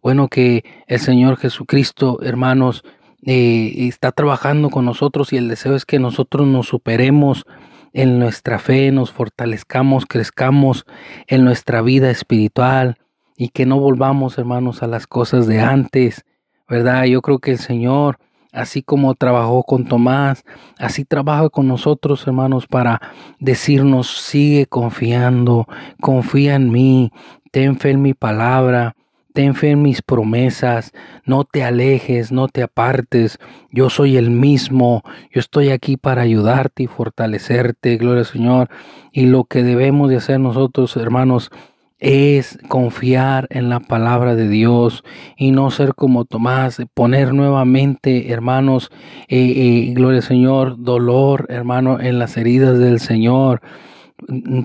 Bueno, 0.00 0.28
que 0.28 0.64
el 0.86 1.00
Señor 1.00 1.36
Jesucristo, 1.36 2.20
hermanos, 2.22 2.84
eh, 3.26 3.88
está 3.88 4.12
trabajando 4.12 4.70
con 4.70 4.84
nosotros 4.84 5.32
y 5.32 5.36
el 5.36 5.48
deseo 5.48 5.74
es 5.74 5.84
que 5.84 5.98
nosotros 5.98 6.46
nos 6.46 6.68
superemos 6.68 7.44
en 7.92 8.18
nuestra 8.18 8.58
fe, 8.58 8.92
nos 8.92 9.10
fortalezcamos, 9.10 10.06
crezcamos 10.06 10.86
en 11.26 11.44
nuestra 11.44 11.82
vida 11.82 12.10
espiritual 12.10 12.96
y 13.36 13.48
que 13.48 13.66
no 13.66 13.80
volvamos, 13.80 14.38
hermanos, 14.38 14.82
a 14.82 14.86
las 14.86 15.06
cosas 15.06 15.46
de 15.46 15.60
antes, 15.60 16.24
¿verdad? 16.68 17.04
Yo 17.04 17.22
creo 17.22 17.38
que 17.40 17.50
el 17.52 17.58
Señor, 17.58 18.18
así 18.58 18.82
como 18.82 19.14
trabajó 19.14 19.62
con 19.62 19.84
Tomás, 19.84 20.44
así 20.78 21.04
trabaja 21.04 21.48
con 21.48 21.68
nosotros, 21.68 22.26
hermanos, 22.26 22.66
para 22.66 23.00
decirnos, 23.38 24.08
sigue 24.08 24.66
confiando, 24.66 25.66
confía 26.00 26.56
en 26.56 26.70
mí, 26.70 27.12
ten 27.52 27.78
fe 27.78 27.90
en 27.90 28.02
mi 28.02 28.14
palabra, 28.14 28.96
ten 29.32 29.54
fe 29.54 29.70
en 29.70 29.82
mis 29.82 30.02
promesas, 30.02 30.92
no 31.24 31.44
te 31.44 31.62
alejes, 31.62 32.32
no 32.32 32.48
te 32.48 32.64
apartes, 32.64 33.38
yo 33.70 33.90
soy 33.90 34.16
el 34.16 34.30
mismo, 34.30 35.04
yo 35.30 35.38
estoy 35.38 35.70
aquí 35.70 35.96
para 35.96 36.22
ayudarte 36.22 36.82
y 36.82 36.86
fortalecerte, 36.88 37.96
gloria 37.96 38.20
al 38.20 38.26
Señor. 38.26 38.70
Y 39.12 39.26
lo 39.26 39.44
que 39.44 39.62
debemos 39.62 40.10
de 40.10 40.16
hacer 40.16 40.40
nosotros, 40.40 40.96
hermanos, 40.96 41.52
es 41.98 42.58
confiar 42.68 43.48
en 43.50 43.68
la 43.68 43.80
palabra 43.80 44.36
de 44.36 44.48
Dios 44.48 45.04
y 45.36 45.50
no 45.50 45.70
ser 45.70 45.94
como 45.94 46.24
Tomás, 46.24 46.80
poner 46.94 47.34
nuevamente, 47.34 48.30
hermanos, 48.32 48.90
eh, 49.28 49.36
eh, 49.38 49.92
gloria 49.94 50.18
al 50.18 50.24
Señor, 50.24 50.76
dolor, 50.78 51.46
hermano, 51.48 52.00
en 52.00 52.18
las 52.18 52.36
heridas 52.36 52.78
del 52.78 53.00
Señor, 53.00 53.60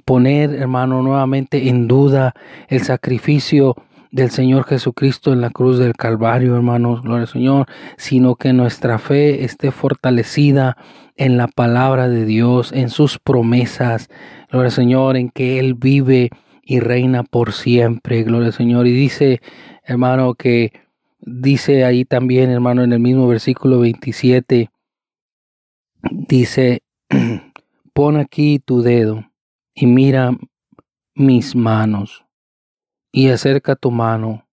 poner, 0.06 0.54
hermano, 0.54 1.02
nuevamente 1.02 1.70
en 1.70 1.88
duda 1.88 2.34
el 2.68 2.82
sacrificio 2.82 3.76
del 4.12 4.30
Señor 4.30 4.66
Jesucristo 4.66 5.34
en 5.34 5.42
la 5.42 5.50
cruz 5.50 5.80
del 5.80 5.94
Calvario, 5.94 6.56
hermanos, 6.56 7.02
gloria 7.02 7.24
al 7.24 7.28
Señor, 7.28 7.66
sino 7.98 8.36
que 8.36 8.54
nuestra 8.54 9.00
fe 9.00 9.44
esté 9.44 9.72
fortalecida 9.72 10.78
en 11.18 11.38
la 11.38 11.48
palabra 11.48 12.08
de 12.08 12.26
Dios, 12.26 12.72
en 12.72 12.90
sus 12.90 13.18
promesas, 13.18 14.10
gloria 14.52 14.68
al 14.68 14.72
Señor, 14.72 15.18
en 15.18 15.30
que 15.30 15.58
Él 15.60 15.74
vive 15.74 16.30
y 16.66 16.80
reina 16.80 17.24
por 17.24 17.54
siempre, 17.54 18.24
gloria 18.24 18.48
al 18.48 18.54
Señor. 18.54 18.88
Y 18.88 18.94
dice, 18.94 19.42
hermano, 19.84 20.34
que 20.34 20.72
dice 21.20 21.86
ahí 21.86 22.06
también, 22.06 22.50
hermano, 22.50 22.84
en 22.84 22.94
el 22.94 23.00
mismo 23.00 23.28
versículo 23.28 23.80
27, 23.80 24.72
dice, 26.10 26.84
pon 27.94 28.18
aquí 28.18 28.60
tu 28.60 28.82
dedo 28.82 29.26
y 29.76 29.86
mira 29.86 30.32
mis 31.16 31.56
manos 31.56 32.26
y 33.12 33.30
acerca 33.30 33.76
tu 33.76 33.92
mano 33.92 34.48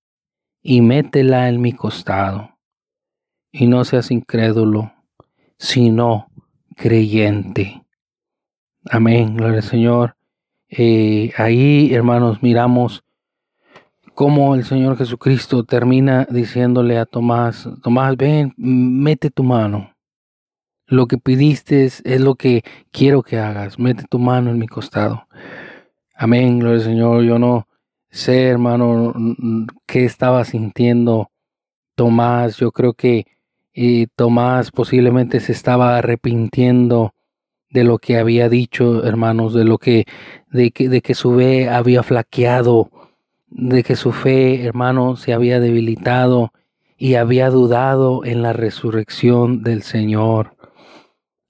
y 0.62 0.82
métela 0.82 1.48
en 1.48 1.60
mi 1.60 1.72
costado 1.72 2.58
y 3.52 3.66
no 3.66 3.84
seas 3.84 4.10
incrédulo, 4.10 4.92
sino 5.58 6.28
creyente. 6.76 7.82
Amén, 8.90 9.36
gloria 9.36 9.58
al 9.58 9.62
Señor. 9.62 10.16
Eh, 10.70 11.32
ahí, 11.36 11.92
hermanos, 11.92 12.42
miramos 12.42 13.02
cómo 14.14 14.54
el 14.54 14.64
Señor 14.64 14.96
Jesucristo 14.96 15.64
termina 15.64 16.28
diciéndole 16.30 16.96
a 16.96 17.06
Tomás, 17.06 17.68
Tomás, 17.82 18.16
ven, 18.16 18.54
mete 18.56 19.30
tu 19.30 19.42
mano. 19.42 19.96
Lo 20.86 21.06
que 21.06 21.18
pidiste 21.18 21.84
es 21.84 22.02
lo 22.04 22.36
que 22.36 22.62
quiero 22.92 23.22
que 23.22 23.38
hagas. 23.38 23.78
Mete 23.78 24.04
tu 24.08 24.18
mano 24.18 24.50
en 24.50 24.58
mi 24.58 24.68
costado. 24.68 25.26
Amén, 26.14 26.58
gloria 26.60 26.78
al 26.78 26.84
Señor. 26.84 27.22
Yo 27.24 27.38
no 27.38 27.66
sé, 28.10 28.48
hermano, 28.48 29.14
qué 29.86 30.04
estaba 30.04 30.44
sintiendo 30.44 31.30
Tomás. 31.96 32.56
Yo 32.58 32.70
creo 32.70 32.94
que 32.94 33.26
eh, 33.72 34.06
Tomás 34.14 34.70
posiblemente 34.70 35.40
se 35.40 35.52
estaba 35.52 35.96
arrepintiendo 35.98 37.14
de 37.70 37.84
lo 37.84 37.98
que 37.98 38.18
había 38.18 38.48
dicho, 38.48 39.04
hermanos, 39.04 39.54
de 39.54 39.64
lo 39.64 39.78
que, 39.78 40.04
de 40.50 40.70
que, 40.70 40.88
de 40.88 41.00
que 41.00 41.14
su 41.14 41.36
fe 41.36 41.68
había 41.68 42.02
flaqueado, 42.02 42.90
de 43.48 43.82
que 43.82 43.96
su 43.96 44.12
fe, 44.12 44.64
hermano, 44.64 45.16
se 45.16 45.32
había 45.32 45.60
debilitado 45.60 46.52
y 46.96 47.14
había 47.14 47.50
dudado 47.50 48.24
en 48.24 48.42
la 48.42 48.52
resurrección 48.52 49.62
del 49.62 49.82
Señor. 49.82 50.54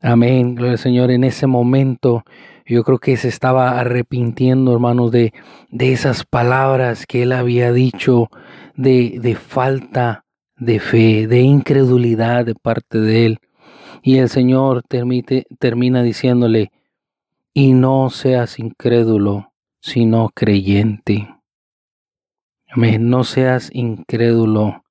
Amén, 0.01 0.55
gloria 0.55 0.77
Señor. 0.77 1.11
En 1.11 1.25
ese 1.25 1.47
momento 1.47 2.25
yo 2.65 2.85
creo 2.85 2.99
que 2.99 3.17
se 3.17 3.29
estaba 3.29 3.81
arrepintiendo, 3.81 4.73
hermanos, 4.73 5.11
de, 5.11 5.33
de 5.71 5.93
esas 5.93 6.25
palabras 6.25 7.05
que 7.07 7.25
él 7.25 7.33
había 7.33 7.73
dicho, 7.73 8.29
de, 8.77 9.19
de 9.21 9.35
falta 9.35 10.25
de 10.57 10.79
fe, 10.79 11.27
de 11.27 11.41
incredulidad 11.41 12.47
de 12.47 12.55
parte 12.55 13.01
de 13.01 13.27
él. 13.27 13.39
Y 14.03 14.19
el 14.19 14.29
Señor 14.29 14.83
termina 14.83 16.03
diciéndole, 16.03 16.73
y 17.53 17.73
no 17.73 18.11
seas 18.11 18.59
incrédulo, 18.59 19.53
sino 19.81 20.31
creyente. 20.35 21.29
Amén, 22.69 23.11
no 23.11 23.25
seas 23.25 23.71
incrédulo, 23.73 24.85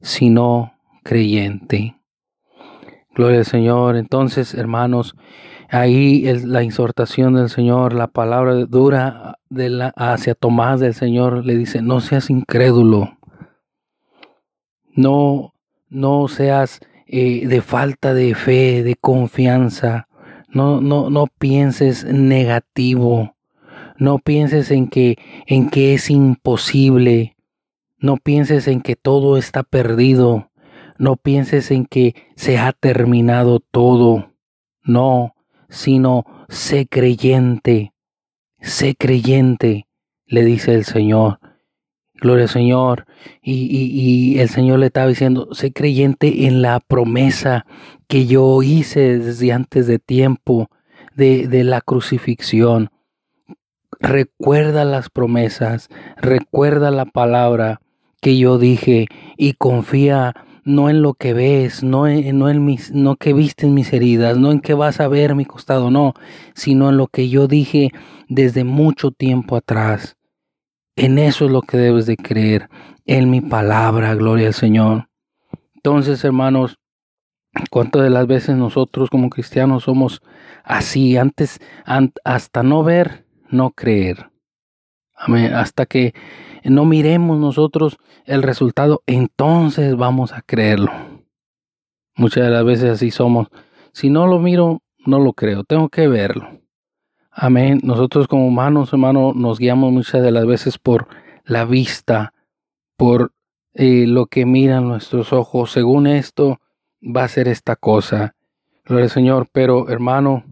sino 0.00 0.72
creyente. 1.02 1.96
Gloria 3.14 3.38
al 3.40 3.46
Señor. 3.46 3.96
Entonces, 3.96 4.54
hermanos, 4.54 5.16
ahí 5.68 6.28
es 6.28 6.44
la 6.44 6.62
exhortación 6.62 7.34
del 7.34 7.50
Señor, 7.50 7.92
la 7.92 8.06
palabra 8.06 8.54
dura 8.66 9.38
de 9.50 9.70
la, 9.70 9.88
hacia 9.96 10.34
Tomás 10.34 10.80
del 10.80 10.94
Señor 10.94 11.44
le 11.44 11.56
dice, 11.56 11.82
no 11.82 12.00
seas 12.00 12.30
incrédulo, 12.30 13.18
no, 14.94 15.54
no 15.88 16.28
seas 16.28 16.80
eh, 17.08 17.46
de 17.46 17.62
falta 17.62 18.14
de 18.14 18.34
fe, 18.34 18.82
de 18.82 18.94
confianza, 18.94 20.08
no, 20.48 20.80
no, 20.80 21.10
no 21.10 21.26
pienses 21.26 22.04
negativo, 22.04 23.34
no 23.98 24.18
pienses 24.18 24.70
en 24.70 24.88
que, 24.88 25.18
en 25.46 25.70
que 25.70 25.94
es 25.94 26.10
imposible, 26.10 27.36
no 27.98 28.16
pienses 28.16 28.68
en 28.68 28.80
que 28.80 28.94
todo 28.94 29.36
está 29.36 29.62
perdido, 29.62 30.50
no 30.98 31.16
pienses 31.16 31.70
en 31.70 31.86
que 31.86 32.14
se 32.36 32.58
ha 32.58 32.72
terminado 32.72 33.60
todo. 33.60 34.32
No, 34.82 35.34
sino 35.68 36.24
sé 36.48 36.86
creyente. 36.86 37.92
Sé 38.60 38.96
creyente, 38.96 39.86
le 40.26 40.44
dice 40.44 40.74
el 40.74 40.84
Señor. 40.84 41.38
Gloria 42.20 42.44
al 42.44 42.48
Señor. 42.48 43.06
Y, 43.42 44.38
el 44.38 44.48
Señor 44.48 44.78
le 44.78 44.86
estaba 44.86 45.08
diciendo, 45.08 45.48
sé 45.52 45.72
creyente 45.72 46.46
en 46.46 46.62
la 46.62 46.80
promesa 46.80 47.66
que 48.06 48.26
yo 48.26 48.62
hice 48.62 49.18
desde 49.18 49.52
antes 49.52 49.86
de 49.86 49.98
tiempo 49.98 50.68
de, 51.14 51.48
de 51.48 51.64
la 51.64 51.80
crucifixión. 51.80 52.90
Recuerda 54.00 54.84
las 54.84 55.10
promesas, 55.10 55.88
recuerda 56.16 56.90
la 56.90 57.06
palabra 57.06 57.80
que 58.20 58.38
yo 58.38 58.58
dije 58.58 59.06
y 59.36 59.54
confía 59.54 60.34
no 60.68 60.90
en 60.90 61.00
lo 61.00 61.14
que 61.14 61.32
ves, 61.32 61.82
no 61.82 62.06
en, 62.06 62.38
no 62.38 62.50
en 62.50 62.62
mis, 62.64 62.92
no 62.92 63.16
que 63.16 63.32
viste 63.32 63.66
mis 63.68 63.90
heridas, 63.94 64.36
no 64.36 64.52
en 64.52 64.60
que 64.60 64.74
vas 64.74 65.00
a 65.00 65.08
ver 65.08 65.34
mi 65.34 65.46
costado, 65.46 65.90
no, 65.90 66.12
sino 66.54 66.90
en 66.90 66.98
lo 66.98 67.06
que 67.06 67.30
yo 67.30 67.48
dije 67.48 67.90
desde 68.28 68.64
mucho 68.64 69.10
tiempo 69.10 69.56
atrás. 69.56 70.17
En 71.00 71.20
eso 71.20 71.44
es 71.44 71.52
lo 71.52 71.62
que 71.62 71.76
debes 71.76 72.06
de 72.06 72.16
creer, 72.16 72.68
en 73.06 73.30
mi 73.30 73.40
palabra, 73.40 74.16
gloria 74.16 74.48
al 74.48 74.54
Señor. 74.54 75.08
Entonces, 75.76 76.24
hermanos, 76.24 76.80
¿cuántas 77.70 78.02
de 78.02 78.10
las 78.10 78.26
veces 78.26 78.56
nosotros 78.56 79.08
como 79.08 79.30
cristianos 79.30 79.84
somos 79.84 80.20
así, 80.64 81.16
antes, 81.16 81.60
hasta 82.24 82.64
no 82.64 82.82
ver, 82.82 83.24
no 83.48 83.70
creer? 83.70 84.32
Amén, 85.14 85.54
hasta 85.54 85.86
que 85.86 86.14
no 86.64 86.84
miremos 86.84 87.38
nosotros 87.38 87.96
el 88.24 88.42
resultado, 88.42 89.04
entonces 89.06 89.94
vamos 89.94 90.32
a 90.32 90.42
creerlo. 90.42 90.90
Muchas 92.16 92.42
de 92.42 92.50
las 92.50 92.64
veces 92.64 92.90
así 92.90 93.12
somos. 93.12 93.46
Si 93.92 94.10
no 94.10 94.26
lo 94.26 94.40
miro, 94.40 94.82
no 95.06 95.20
lo 95.20 95.32
creo, 95.32 95.62
tengo 95.62 95.90
que 95.90 96.08
verlo. 96.08 96.60
Amén. 97.40 97.78
Nosotros 97.84 98.26
como 98.26 98.48
humanos, 98.48 98.92
hermano, 98.92 99.32
nos 99.32 99.60
guiamos 99.60 99.92
muchas 99.92 100.22
de 100.22 100.32
las 100.32 100.44
veces 100.44 100.76
por 100.76 101.06
la 101.44 101.64
vista, 101.64 102.34
por 102.96 103.32
eh, 103.74 104.06
lo 104.08 104.26
que 104.26 104.44
miran 104.44 104.88
nuestros 104.88 105.32
ojos. 105.32 105.70
Según 105.70 106.08
esto, 106.08 106.60
va 107.00 107.22
a 107.22 107.28
ser 107.28 107.46
esta 107.46 107.76
cosa. 107.76 108.34
Gloria 108.84 109.04
al 109.04 109.10
Señor. 109.10 109.48
Pero, 109.52 109.88
hermano, 109.88 110.42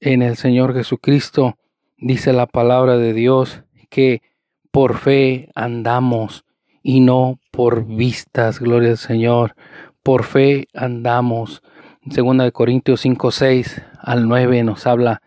en 0.00 0.22
el 0.22 0.38
Señor 0.38 0.72
Jesucristo 0.72 1.58
dice 1.98 2.32
la 2.32 2.46
palabra 2.46 2.96
de 2.96 3.12
Dios 3.12 3.62
que 3.90 4.22
por 4.70 4.96
fe 4.96 5.50
andamos 5.54 6.46
y 6.82 7.00
no 7.00 7.38
por 7.50 7.84
vistas, 7.84 8.60
gloria 8.60 8.92
al 8.92 8.96
Señor. 8.96 9.56
Por 10.02 10.24
fe 10.24 10.68
andamos. 10.72 11.62
Segunda 12.10 12.44
de 12.44 12.52
Corintios 12.52 13.02
5, 13.02 13.30
6 13.30 13.82
al 14.00 14.26
9 14.26 14.64
nos 14.64 14.86
habla 14.86 15.20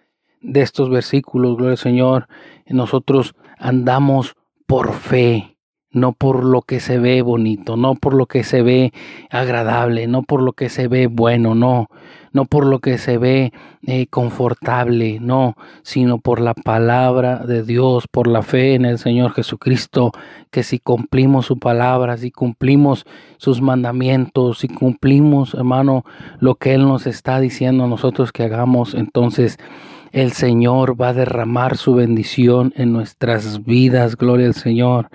de 0.44 0.62
estos 0.62 0.90
versículos, 0.90 1.58
gloria 1.58 1.72
al 1.72 1.78
Señor. 1.78 2.28
Nosotros 2.68 3.36
andamos 3.58 4.36
por 4.68 4.94
fe 4.94 5.54
no 5.94 6.12
por 6.12 6.44
lo 6.44 6.64
que 6.64 6.80
se 6.80 6.98
ve 6.98 7.22
bonito, 7.22 7.78
no 7.78 7.96
por 7.96 8.16
lo 8.16 8.26
que 8.26 8.44
se 8.44 8.64
ve 8.64 8.92
agradable, 9.30 10.08
no 10.08 10.24
por 10.24 10.42
lo 10.42 10.54
que 10.54 10.70
se 10.70 10.88
ve 10.88 11.06
bueno, 11.06 11.54
no, 11.54 11.88
no 12.32 12.46
por 12.46 12.66
lo 12.66 12.80
que 12.80 12.98
se 12.98 13.20
ve 13.20 13.54
eh, 13.86 14.08
confortable, 14.08 15.20
no, 15.22 15.56
sino 15.84 16.18
por 16.18 16.42
la 16.42 16.56
palabra 16.56 17.46
de 17.46 17.62
Dios, 17.62 18.08
por 18.08 18.28
la 18.28 18.42
fe 18.42 18.74
en 18.74 18.86
el 18.86 18.98
Señor 18.98 19.34
Jesucristo, 19.34 20.12
que 20.50 20.64
si 20.64 20.80
cumplimos 20.80 21.46
su 21.46 21.60
palabra, 21.60 22.18
si 22.18 22.32
cumplimos 22.32 23.06
sus 23.38 23.62
mandamientos, 23.62 24.60
si 24.60 24.68
cumplimos, 24.68 25.54
hermano, 25.54 26.06
lo 26.40 26.56
que 26.56 26.74
Él 26.74 26.88
nos 26.88 27.06
está 27.06 27.40
diciendo 27.40 27.84
a 27.84 27.88
nosotros 27.88 28.32
que 28.32 28.44
hagamos, 28.44 28.96
entonces 28.96 29.60
el 30.14 30.32
Señor 30.32 31.02
va 31.02 31.10
a 31.10 31.14
derramar 31.14 31.76
su 31.76 31.96
bendición 31.96 32.72
en 32.78 32.94
nuestras 32.94 33.66
vidas, 33.66 34.16
gloria 34.16 34.46
al 34.46 34.54
Señor. 34.54 35.10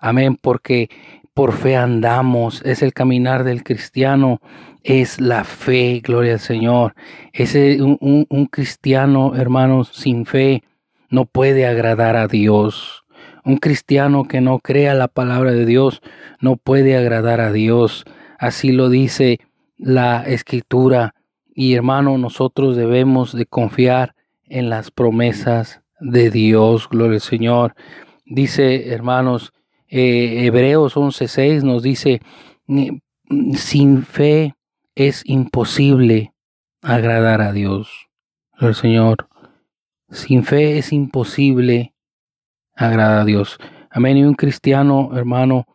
Amén, 0.00 0.38
porque 0.40 0.88
por 1.34 1.52
fe 1.52 1.76
andamos, 1.76 2.62
es 2.64 2.82
el 2.82 2.94
caminar 2.94 3.44
del 3.44 3.62
cristiano, 3.62 4.40
es 4.82 5.20
la 5.20 5.44
fe, 5.44 6.00
gloria 6.02 6.32
al 6.32 6.40
Señor. 6.40 6.94
Ese, 7.34 7.82
un, 7.82 8.26
un 8.28 8.46
cristiano, 8.46 9.36
hermanos, 9.36 9.90
sin 9.92 10.24
fe 10.24 10.64
no 11.10 11.26
puede 11.26 11.66
agradar 11.66 12.16
a 12.16 12.26
Dios. 12.26 13.04
Un 13.44 13.58
cristiano 13.58 14.24
que 14.24 14.40
no 14.40 14.60
crea 14.60 14.94
la 14.94 15.08
palabra 15.08 15.52
de 15.52 15.66
Dios 15.66 16.00
no 16.40 16.56
puede 16.56 16.96
agradar 16.96 17.42
a 17.42 17.52
Dios. 17.52 18.06
Así 18.38 18.72
lo 18.72 18.88
dice 18.88 19.40
la 19.76 20.22
escritura. 20.26 21.14
Y 21.54 21.74
hermano, 21.74 22.16
nosotros 22.16 22.76
debemos 22.76 23.34
de 23.34 23.44
confiar 23.44 24.14
en 24.50 24.70
las 24.70 24.90
promesas 24.90 25.82
de 26.00 26.30
Dios. 26.30 26.88
Gloria 26.88 27.16
al 27.16 27.20
Señor. 27.20 27.74
Dice, 28.24 28.92
hermanos, 28.92 29.52
eh, 29.88 30.44
Hebreos 30.44 30.96
11:6 30.96 31.64
nos 31.64 31.82
dice, 31.82 32.20
sin 33.54 34.02
fe 34.02 34.54
es 34.94 35.22
imposible 35.24 36.34
agradar 36.82 37.40
a 37.40 37.52
Dios. 37.52 38.08
El 38.60 38.74
Señor, 38.74 39.28
sin 40.10 40.44
fe 40.44 40.78
es 40.78 40.92
imposible 40.92 41.94
agradar 42.74 43.20
a 43.20 43.24
Dios. 43.24 43.58
Amén. 43.90 44.16
Y 44.16 44.24
un 44.24 44.34
cristiano, 44.34 45.10
hermano, 45.14 45.66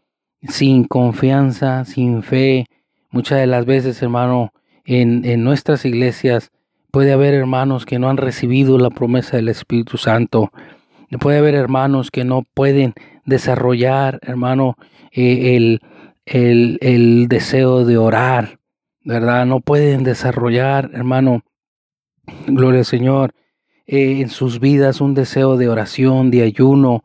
sin 0.42 0.84
confianza, 0.86 1.86
sin 1.86 2.24
fe, 2.24 2.68
muchas 3.10 3.40
de 3.40 3.48
las 3.48 3.66
veces, 3.66 4.02
hermano, 4.02 4.52
en, 4.86 5.26
en 5.26 5.44
nuestras 5.44 5.86
iglesias 5.86 6.52
puede 6.94 7.12
haber 7.12 7.34
hermanos 7.34 7.88
que 7.88 7.98
no 7.98 8.08
han 8.08 8.18
recibido 8.18 8.78
la 8.78 8.92
promesa 8.92 9.36
del 9.38 9.50
Espíritu 9.50 9.98
Santo. 9.98 10.52
Puede 11.20 11.40
haber 11.40 11.56
hermanos 11.56 12.12
que 12.12 12.24
no 12.24 12.44
pueden 12.54 12.94
desarrollar, 13.26 14.20
hermano, 14.22 14.78
eh, 15.12 15.56
el, 15.56 15.82
el, 16.28 16.78
el, 16.82 17.28
deseo 17.28 17.84
de 17.84 17.98
orar. 17.98 18.60
¿verdad? 19.04 19.48
No 19.48 19.60
pueden 19.60 20.04
desarrollar, 20.04 20.92
hermano, 20.94 21.42
gloria 22.46 22.82
al 22.82 22.86
Señor, 22.86 23.34
eh, 23.88 24.22
en 24.22 24.30
sus 24.30 24.60
vidas 24.60 25.02
un 25.02 25.16
deseo 25.16 25.58
de 25.58 25.70
oración, 25.70 26.30
de 26.30 26.44
ayuno, 26.44 27.02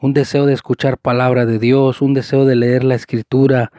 un 0.00 0.12
deseo 0.12 0.46
de 0.46 0.54
escuchar 0.54 0.98
palabra 0.98 1.46
de 1.46 1.58
Dios, 1.58 2.00
un 2.00 2.14
deseo 2.14 2.44
de 2.44 2.54
leer 2.54 2.84
la 2.84 2.94
escritura. 2.94 3.72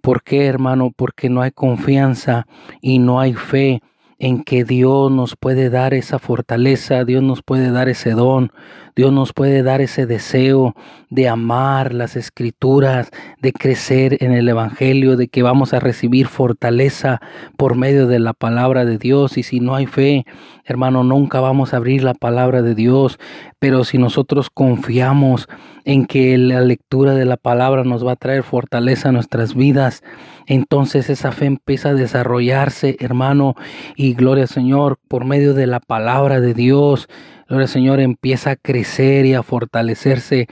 ¿Por 0.00 0.22
qué, 0.22 0.46
hermano? 0.46 0.92
Porque 0.96 1.28
no 1.28 1.42
hay 1.42 1.50
confianza 1.50 2.46
y 2.80 3.00
no 3.00 3.20
hay 3.20 3.34
fe 3.34 3.82
en 4.20 4.44
que 4.44 4.64
Dios 4.64 5.10
nos 5.10 5.34
puede 5.34 5.70
dar 5.70 5.94
esa 5.94 6.18
fortaleza, 6.18 7.04
Dios 7.04 7.22
nos 7.22 7.42
puede 7.42 7.72
dar 7.72 7.88
ese 7.88 8.10
don, 8.10 8.52
Dios 9.00 9.14
nos 9.14 9.32
puede 9.32 9.62
dar 9.62 9.80
ese 9.80 10.04
deseo 10.04 10.74
de 11.08 11.26
amar 11.26 11.94
las 11.94 12.16
escrituras, 12.16 13.08
de 13.40 13.54
crecer 13.54 14.22
en 14.22 14.32
el 14.32 14.46
Evangelio, 14.46 15.16
de 15.16 15.28
que 15.28 15.42
vamos 15.42 15.72
a 15.72 15.80
recibir 15.80 16.26
fortaleza 16.26 17.18
por 17.56 17.76
medio 17.76 18.06
de 18.06 18.18
la 18.18 18.34
palabra 18.34 18.84
de 18.84 18.98
Dios. 18.98 19.38
Y 19.38 19.42
si 19.42 19.58
no 19.58 19.74
hay 19.74 19.86
fe, 19.86 20.26
hermano, 20.66 21.02
nunca 21.02 21.40
vamos 21.40 21.72
a 21.72 21.78
abrir 21.78 22.04
la 22.04 22.12
palabra 22.12 22.60
de 22.60 22.74
Dios. 22.74 23.18
Pero 23.58 23.84
si 23.84 23.96
nosotros 23.96 24.50
confiamos 24.50 25.48
en 25.86 26.04
que 26.04 26.36
la 26.36 26.60
lectura 26.60 27.14
de 27.14 27.24
la 27.24 27.38
palabra 27.38 27.84
nos 27.84 28.06
va 28.06 28.12
a 28.12 28.16
traer 28.16 28.42
fortaleza 28.42 29.08
a 29.08 29.12
nuestras 29.12 29.54
vidas, 29.54 30.02
entonces 30.46 31.08
esa 31.08 31.32
fe 31.32 31.46
empieza 31.46 31.88
a 31.88 31.94
desarrollarse, 31.94 32.98
hermano, 33.00 33.54
y 33.96 34.12
gloria 34.12 34.42
al 34.42 34.48
Señor, 34.48 34.98
por 35.08 35.24
medio 35.24 35.54
de 35.54 35.66
la 35.66 35.80
palabra 35.80 36.38
de 36.40 36.52
Dios. 36.52 37.08
Gloria 37.50 37.66
Señor 37.66 37.98
empieza 37.98 38.52
a 38.52 38.56
crecer 38.56 39.26
y 39.26 39.34
a 39.34 39.42
fortalecerse 39.42 40.46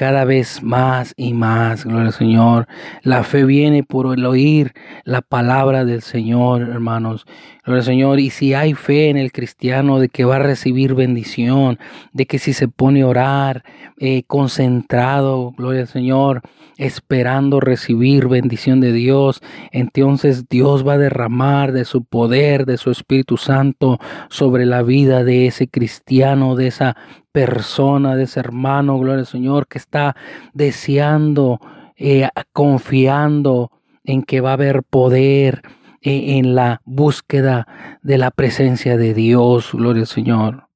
cada 0.00 0.24
vez 0.24 0.62
más 0.62 1.12
y 1.18 1.34
más, 1.34 1.84
gloria 1.84 2.06
al 2.06 2.14
Señor. 2.14 2.66
La 3.02 3.22
fe 3.22 3.44
viene 3.44 3.82
por 3.82 4.16
el 4.16 4.24
oír 4.24 4.72
la 5.04 5.20
palabra 5.20 5.84
del 5.84 6.00
Señor, 6.00 6.62
hermanos. 6.62 7.26
Gloria 7.66 7.80
al 7.80 7.84
Señor. 7.84 8.18
Y 8.18 8.30
si 8.30 8.54
hay 8.54 8.72
fe 8.72 9.10
en 9.10 9.18
el 9.18 9.30
cristiano 9.30 9.98
de 9.98 10.08
que 10.08 10.24
va 10.24 10.36
a 10.36 10.38
recibir 10.38 10.94
bendición, 10.94 11.78
de 12.14 12.24
que 12.24 12.38
si 12.38 12.54
se 12.54 12.66
pone 12.66 13.02
a 13.02 13.08
orar 13.08 13.62
eh, 13.98 14.22
concentrado, 14.26 15.52
gloria 15.58 15.82
al 15.82 15.88
Señor, 15.88 16.40
esperando 16.78 17.60
recibir 17.60 18.26
bendición 18.26 18.80
de 18.80 18.94
Dios, 18.94 19.42
entonces 19.70 20.48
Dios 20.48 20.86
va 20.86 20.94
a 20.94 20.98
derramar 20.98 21.72
de 21.72 21.84
su 21.84 22.04
poder, 22.04 22.64
de 22.64 22.78
su 22.78 22.90
Espíritu 22.90 23.36
Santo 23.36 23.98
sobre 24.30 24.64
la 24.64 24.80
vida 24.80 25.24
de 25.24 25.46
ese 25.46 25.68
cristiano, 25.68 26.56
de 26.56 26.68
esa 26.68 26.96
persona, 27.32 28.16
de 28.16 28.24
ese 28.24 28.40
hermano, 28.40 28.98
gloria 28.98 29.20
al 29.20 29.26
Señor, 29.26 29.66
que 29.66 29.78
está 29.78 30.16
deseando, 30.52 31.60
eh, 31.96 32.28
confiando 32.52 33.70
en 34.04 34.22
que 34.22 34.40
va 34.40 34.50
a 34.50 34.54
haber 34.54 34.82
poder 34.82 35.62
eh, 36.02 36.38
en 36.38 36.54
la 36.54 36.80
búsqueda 36.84 37.66
de 38.02 38.18
la 38.18 38.30
presencia 38.30 38.96
de 38.96 39.14
Dios, 39.14 39.70
gloria 39.72 40.02
al 40.02 40.06
Señor. 40.06 40.68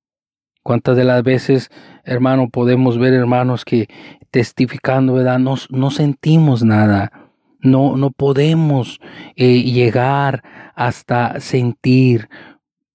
¿Cuántas 0.62 0.96
de 0.96 1.04
las 1.04 1.22
veces, 1.22 1.70
hermano, 2.04 2.48
podemos 2.48 2.98
ver 2.98 3.12
hermanos 3.12 3.64
que 3.64 3.88
testificando, 4.30 5.14
¿verdad? 5.14 5.38
No, 5.38 5.56
no 5.70 5.90
sentimos 5.90 6.62
nada. 6.62 7.12
No, 7.60 7.96
no 7.96 8.10
podemos 8.10 9.00
eh, 9.36 9.62
llegar 9.62 10.42
hasta 10.74 11.40
sentir. 11.40 12.28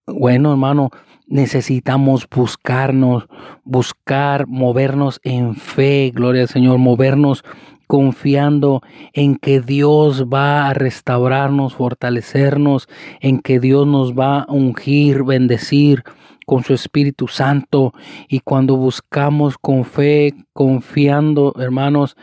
Bueno, 0.05 0.51
hermano, 0.51 0.89
necesitamos 1.29 2.27
buscarnos, 2.29 3.27
buscar, 3.63 4.47
movernos 4.47 5.21
en 5.23 5.55
fe, 5.55 6.11
gloria 6.13 6.41
al 6.41 6.49
Señor, 6.49 6.79
movernos 6.79 7.43
confiando 7.87 8.81
en 9.13 9.35
que 9.35 9.61
Dios 9.61 10.25
va 10.25 10.67
a 10.67 10.73
restaurarnos, 10.73 11.75
fortalecernos, 11.75 12.87
en 13.19 13.39
que 13.39 13.59
Dios 13.59 13.87
nos 13.87 14.13
va 14.13 14.41
a 14.41 14.51
ungir, 14.51 15.23
bendecir 15.23 16.03
con 16.45 16.63
su 16.63 16.73
Espíritu 16.73 17.27
Santo. 17.27 17.93
Y 18.27 18.41
cuando 18.41 18.75
buscamos 18.75 19.57
con 19.57 19.85
fe, 19.85 20.33
confiando, 20.53 21.53
hermanos, 21.59 22.15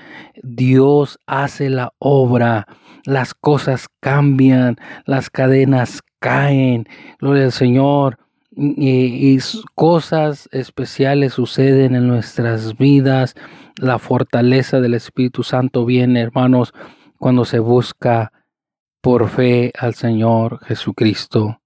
Dios 0.42 1.18
hace 1.26 1.70
la 1.70 1.92
obra. 1.98 2.66
Las 3.04 3.34
cosas 3.34 3.86
cambian, 4.00 4.76
las 5.04 5.30
cadenas 5.30 6.00
caen. 6.20 6.88
Gloria 7.18 7.44
al 7.44 7.52
Señor 7.52 8.18
y, 8.56 9.38
cosas 9.74 10.48
especiales 10.50 11.34
suceden 11.34 11.94
en 11.94 12.08
nuestras 12.08 12.76
vidas. 12.76 13.34
La 13.76 13.98
fortaleza 13.98 14.80
del 14.80 14.94
Espíritu 14.94 15.42
Santo 15.42 15.84
viene, 15.84 16.20
hermanos, 16.20 16.72
cuando 17.18 17.44
se 17.44 17.58
busca 17.58 18.32
por 19.02 19.28
fe 19.28 19.72
al 19.78 19.94
Señor 19.94 20.64
Jesucristo. 20.64 21.60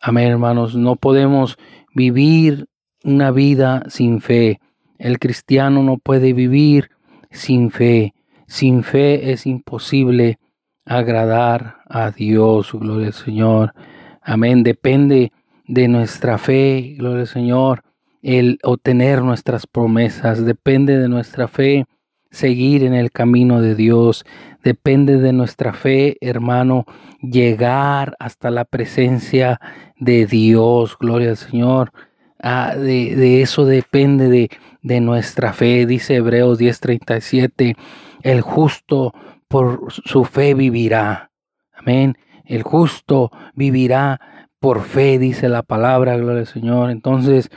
Amén, 0.00 0.28
hermanos. 0.28 0.76
No 0.76 0.94
podemos 0.96 1.58
vivir 1.94 2.68
una 3.02 3.32
vida 3.32 3.82
sin 3.88 4.20
fe. 4.20 4.60
El 4.98 5.18
cristiano 5.18 5.82
no 5.82 5.98
puede 5.98 6.32
vivir 6.32 6.90
sin 7.30 7.70
fe. 7.70 8.14
Sin 8.46 8.84
fe 8.84 9.32
es 9.32 9.44
imposible 9.44 10.38
agradar 10.84 11.78
a 11.88 12.12
Dios. 12.12 12.72
Gloria 12.72 13.08
al 13.08 13.12
Señor. 13.12 13.74
Amén. 14.22 14.62
Depende 14.62 15.32
de 15.68 15.86
nuestra 15.86 16.38
fe, 16.38 16.96
gloria 16.98 17.20
al 17.20 17.26
Señor, 17.28 17.82
el 18.22 18.58
obtener 18.64 19.22
nuestras 19.22 19.66
promesas, 19.66 20.44
depende 20.44 20.98
de 20.98 21.08
nuestra 21.08 21.46
fe 21.46 21.86
seguir 22.30 22.84
en 22.84 22.94
el 22.94 23.10
camino 23.10 23.60
de 23.60 23.74
Dios, 23.74 24.24
depende 24.62 25.18
de 25.18 25.32
nuestra 25.32 25.72
fe, 25.72 26.16
hermano, 26.20 26.84
llegar 27.20 28.16
hasta 28.18 28.50
la 28.50 28.64
presencia 28.64 29.60
de 29.98 30.26
Dios, 30.26 30.96
gloria 30.98 31.30
al 31.30 31.36
Señor. 31.36 31.92
Ah, 32.40 32.74
de, 32.76 33.16
de, 33.16 33.42
eso 33.42 33.64
depende 33.64 34.28
de, 34.28 34.50
de 34.82 35.00
nuestra 35.00 35.52
fe, 35.52 35.86
dice 35.86 36.16
Hebreos 36.16 36.58
10:37, 36.58 37.76
el 38.22 38.40
justo 38.42 39.12
por 39.48 39.92
su 39.92 40.24
fe 40.24 40.54
vivirá. 40.54 41.30
Amén. 41.72 42.16
El 42.44 42.62
justo 42.62 43.30
vivirá 43.54 44.20
por 44.60 44.82
fe, 44.82 45.18
dice 45.18 45.48
la 45.48 45.62
palabra, 45.62 46.16
gloria 46.16 46.40
al 46.40 46.46
Señor. 46.46 46.90
Entonces, 46.90 47.50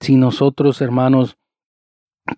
si 0.00 0.16
nosotros, 0.16 0.80
hermanos, 0.80 1.36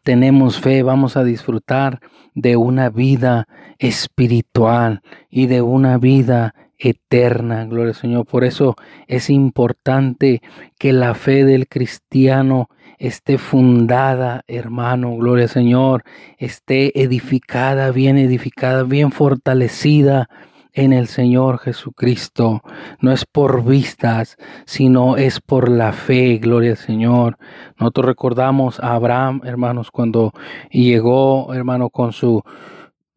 tenemos 0.03 0.61
fe, 0.61 0.83
vamos 0.83 1.17
a 1.17 1.25
disfrutar 1.25 2.01
de 2.35 2.57
una 2.57 2.91
vida 2.91 3.47
espiritual 3.79 5.03
y 5.31 5.47
de 5.47 5.63
una 5.63 5.99
vida 5.99 6.55
eterna, 6.79 7.65
gloria 7.65 7.89
al 7.91 7.95
Señor. 7.95 8.27
Por 8.27 8.45
eso 8.45 8.77
es 9.07 9.31
importante 9.31 10.43
que 10.79 10.93
la 10.93 11.15
fe 11.15 11.45
del 11.45 11.69
cristiano 11.69 12.69
esté 12.99 13.39
fundada, 13.39 14.43
hermano, 14.47 15.17
gloria 15.17 15.45
al 15.45 15.51
Señor, 15.51 16.05
esté 16.39 17.01
edificada, 17.03 17.91
bien 17.91 18.19
edificada, 18.19 18.83
bien 18.83 19.13
fortalecida 19.13 20.29
en 20.77 20.93
el 20.93 21.09
Señor 21.09 21.59
Jesucristo. 21.59 22.63
No 23.01 23.11
es 23.11 23.25
por 23.25 23.65
vistas, 23.65 24.37
sino 24.67 25.17
es 25.17 25.41
por 25.41 25.69
la 25.69 25.93
fe, 25.93 26.39
gloria 26.39 26.73
al 26.73 26.77
Señor. 26.77 27.39
Nosotros 27.81 28.07
recordamos 28.07 28.79
a 28.79 28.95
Abraham, 28.95 29.41
hermanos, 29.45 29.91
cuando 29.91 30.33
llegó, 30.71 31.53
hermano, 31.53 31.91
con 31.91 32.13
su 32.13 32.43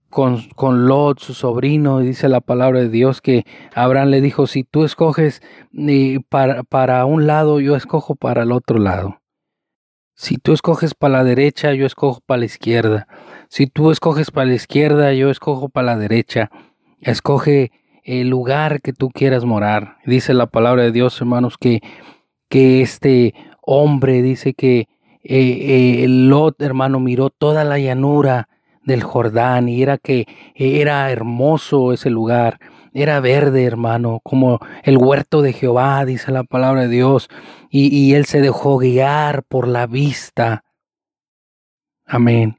con, 0.09 0.41
con, 0.55 0.87
Lot, 0.87 1.19
su 1.19 1.35
sobrino, 1.35 1.99
dice 1.99 2.29
la 2.29 2.41
palabra 2.41 2.79
de 2.79 2.89
Dios 2.89 3.21
que 3.21 3.45
Abraham 3.75 4.09
le 4.09 4.21
dijo, 4.21 4.47
si 4.47 4.63
tú 4.63 4.83
escoges 4.83 5.43
eh, 5.77 6.17
para, 6.29 6.63
para 6.63 7.05
un 7.05 7.27
lado, 7.27 7.59
yo 7.59 7.75
escojo 7.75 8.15
para 8.15 8.41
el 8.41 8.51
otro 8.51 8.79
lado. 8.79 9.21
Si 10.15 10.37
tú 10.37 10.53
escoges 10.53 10.95
para 10.95 11.19
la 11.19 11.23
derecha, 11.23 11.73
yo 11.73 11.85
escojo 11.85 12.21
para 12.25 12.39
la 12.39 12.45
izquierda. 12.45 13.07
Si 13.49 13.67
tú 13.67 13.91
escoges 13.91 14.31
para 14.31 14.47
la 14.47 14.55
izquierda, 14.55 15.13
yo 15.13 15.29
escojo 15.29 15.69
para 15.69 15.93
la 15.93 15.97
derecha. 15.97 16.49
Escoge 17.01 17.71
el 18.03 18.29
lugar 18.29 18.81
que 18.81 18.93
tú 18.93 19.09
quieras 19.09 19.45
morar. 19.45 19.97
Dice 20.05 20.33
la 20.33 20.47
palabra 20.47 20.83
de 20.83 20.91
Dios, 20.91 21.19
hermanos, 21.21 21.57
que, 21.57 21.81
que 22.49 22.81
este 22.81 23.33
hombre 23.61 24.21
dice 24.21 24.53
que 24.53 24.87
eh, 25.23 26.03
eh, 26.03 26.05
Lot, 26.07 26.61
hermano, 26.61 26.99
miró 26.99 27.29
toda 27.29 27.63
la 27.63 27.77
llanura 27.77 28.49
del 28.83 29.03
Jordán 29.03 29.69
y 29.69 29.81
era 29.81 29.97
que 29.97 30.25
era 30.55 31.11
hermoso 31.11 31.93
ese 31.93 32.09
lugar, 32.09 32.59
era 32.93 33.19
verde, 33.19 33.65
hermano, 33.65 34.21
como 34.23 34.59
el 34.83 34.97
huerto 34.97 35.41
de 35.41 35.53
Jehová, 35.53 36.03
dice 36.05 36.31
la 36.31 36.43
palabra 36.43 36.81
de 36.81 36.87
Dios, 36.87 37.29
y, 37.69 37.95
y 37.95 38.15
él 38.15 38.25
se 38.25 38.41
dejó 38.41 38.77
guiar 38.77 39.43
por 39.43 39.67
la 39.67 39.85
vista. 39.85 40.63
Amén. 42.05 42.58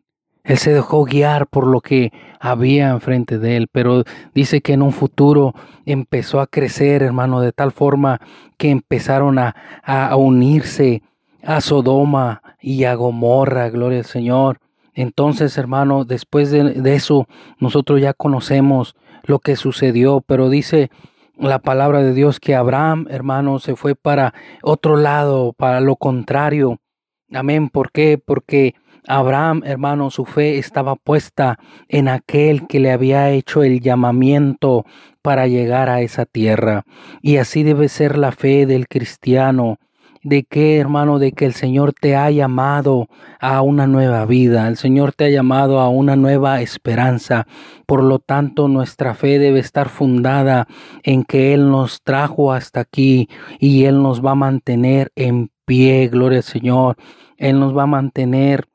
Él 0.50 0.58
se 0.58 0.72
dejó 0.72 1.04
guiar 1.04 1.46
por 1.46 1.64
lo 1.64 1.80
que 1.80 2.12
había 2.40 2.90
enfrente 2.90 3.38
de 3.38 3.56
él, 3.56 3.68
pero 3.70 4.02
dice 4.34 4.62
que 4.62 4.72
en 4.72 4.82
un 4.82 4.90
futuro 4.90 5.54
empezó 5.86 6.40
a 6.40 6.48
crecer, 6.48 7.04
hermano, 7.04 7.40
de 7.40 7.52
tal 7.52 7.70
forma 7.70 8.20
que 8.56 8.70
empezaron 8.70 9.38
a, 9.38 9.54
a 9.84 10.16
unirse 10.16 11.04
a 11.44 11.60
Sodoma 11.60 12.42
y 12.60 12.82
a 12.82 12.96
Gomorra, 12.96 13.70
gloria 13.70 13.98
al 13.98 14.06
Señor. 14.06 14.58
Entonces, 14.92 15.56
hermano, 15.56 16.04
después 16.04 16.50
de, 16.50 16.64
de, 16.64 16.94
eso, 16.96 17.28
nosotros 17.60 18.00
ya 18.00 18.12
conocemos 18.12 18.96
lo 19.22 19.38
que 19.38 19.54
sucedió, 19.54 20.20
pero 20.20 20.50
dice 20.50 20.90
la 21.38 21.60
palabra 21.60 22.02
de 22.02 22.12
Dios 22.12 22.40
que 22.40 22.56
Abraham, 22.56 23.06
hermano, 23.08 23.60
se 23.60 23.76
fue 23.76 23.94
para 23.94 24.34
otro 24.62 24.96
lado, 24.96 25.52
para 25.52 25.80
lo 25.80 25.94
contrario. 25.94 26.80
Amén. 27.32 27.68
¿Por 27.68 27.92
qué? 27.92 28.18
Porque 28.18 28.74
Abraham, 29.06 29.62
hermano, 29.64 30.10
su 30.10 30.24
fe 30.24 30.58
estaba 30.58 30.96
puesta 30.96 31.58
en 31.88 32.08
aquel 32.08 32.66
que 32.66 32.80
le 32.80 32.92
había 32.92 33.30
hecho 33.30 33.62
el 33.62 33.80
llamamiento 33.80 34.84
para 35.22 35.46
llegar 35.46 35.88
a 35.88 36.00
esa 36.00 36.26
tierra. 36.26 36.84
Y 37.22 37.36
así 37.36 37.62
debe 37.62 37.88
ser 37.88 38.18
la 38.18 38.32
fe 38.32 38.66
del 38.66 38.88
cristiano 38.88 39.78
de 40.22 40.44
que, 40.44 40.78
hermano, 40.78 41.18
de 41.18 41.32
que 41.32 41.46
el 41.46 41.54
Señor 41.54 41.94
te 41.98 42.14
ha 42.14 42.30
llamado 42.30 43.08
a 43.40 43.62
una 43.62 43.86
nueva 43.86 44.26
vida, 44.26 44.68
el 44.68 44.76
Señor 44.76 45.12
te 45.12 45.24
ha 45.24 45.30
llamado 45.30 45.80
a 45.80 45.88
una 45.88 46.16
nueva 46.16 46.60
esperanza. 46.60 47.46
Por 47.86 48.02
lo 48.02 48.18
tanto, 48.18 48.68
nuestra 48.68 49.14
fe 49.14 49.38
debe 49.38 49.60
estar 49.60 49.88
fundada 49.88 50.68
en 51.02 51.24
que 51.24 51.54
Él 51.54 51.70
nos 51.70 52.02
trajo 52.02 52.52
hasta 52.52 52.80
aquí 52.80 53.28
y 53.58 53.84
Él 53.84 54.02
nos 54.02 54.24
va 54.24 54.32
a 54.32 54.36
mantener 54.36 55.10
en 55.16 55.50
pie, 55.64 56.08
gloria 56.08 56.38
al 56.38 56.44
Señor. 56.44 56.96
Él 57.38 57.58
nos 57.58 57.76
va 57.76 57.84
a 57.84 57.86
mantener 57.86 58.66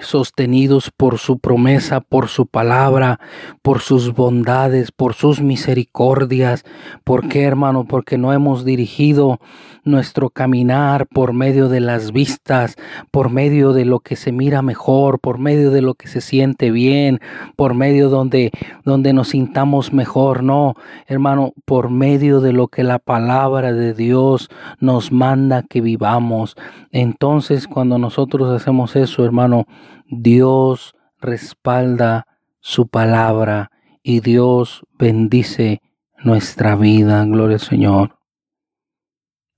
sostenidos 0.00 0.90
por 0.96 1.18
su 1.18 1.38
promesa, 1.38 2.00
por 2.00 2.28
su 2.28 2.46
palabra, 2.46 3.18
por 3.62 3.80
sus 3.80 4.14
bondades, 4.14 4.92
por 4.92 5.14
sus 5.14 5.40
misericordias. 5.40 6.64
¿Por 7.04 7.28
qué, 7.28 7.42
hermano? 7.42 7.84
Porque 7.84 8.16
no 8.16 8.32
hemos 8.32 8.64
dirigido 8.64 9.40
nuestro 9.82 10.30
caminar 10.30 11.06
por 11.06 11.32
medio 11.32 11.68
de 11.68 11.80
las 11.80 12.12
vistas, 12.12 12.76
por 13.10 13.30
medio 13.30 13.72
de 13.72 13.84
lo 13.84 14.00
que 14.00 14.14
se 14.14 14.30
mira 14.30 14.62
mejor, 14.62 15.18
por 15.18 15.38
medio 15.38 15.70
de 15.70 15.82
lo 15.82 15.94
que 15.94 16.06
se 16.06 16.20
siente 16.20 16.70
bien, 16.70 17.20
por 17.56 17.74
medio 17.74 18.10
donde 18.10 18.52
donde 18.84 19.12
nos 19.12 19.28
sintamos 19.28 19.92
mejor, 19.92 20.42
no, 20.42 20.74
hermano, 21.06 21.52
por 21.64 21.90
medio 21.90 22.40
de 22.40 22.52
lo 22.52 22.68
que 22.68 22.84
la 22.84 22.98
palabra 22.98 23.72
de 23.72 23.94
Dios 23.94 24.48
nos 24.78 25.12
manda 25.12 25.62
que 25.62 25.80
vivamos. 25.80 26.56
Entonces, 26.92 27.66
cuando 27.66 27.98
nosotros 27.98 28.50
hacemos 28.50 28.96
eso, 28.96 29.24
hermano, 29.24 29.66
Dios 30.06 30.94
respalda 31.18 32.26
su 32.60 32.88
palabra 32.88 33.70
y 34.02 34.20
Dios 34.20 34.84
bendice 34.98 35.80
nuestra 36.22 36.76
vida. 36.76 37.24
Gloria 37.24 37.56
al 37.56 37.60
Señor. 37.60 38.18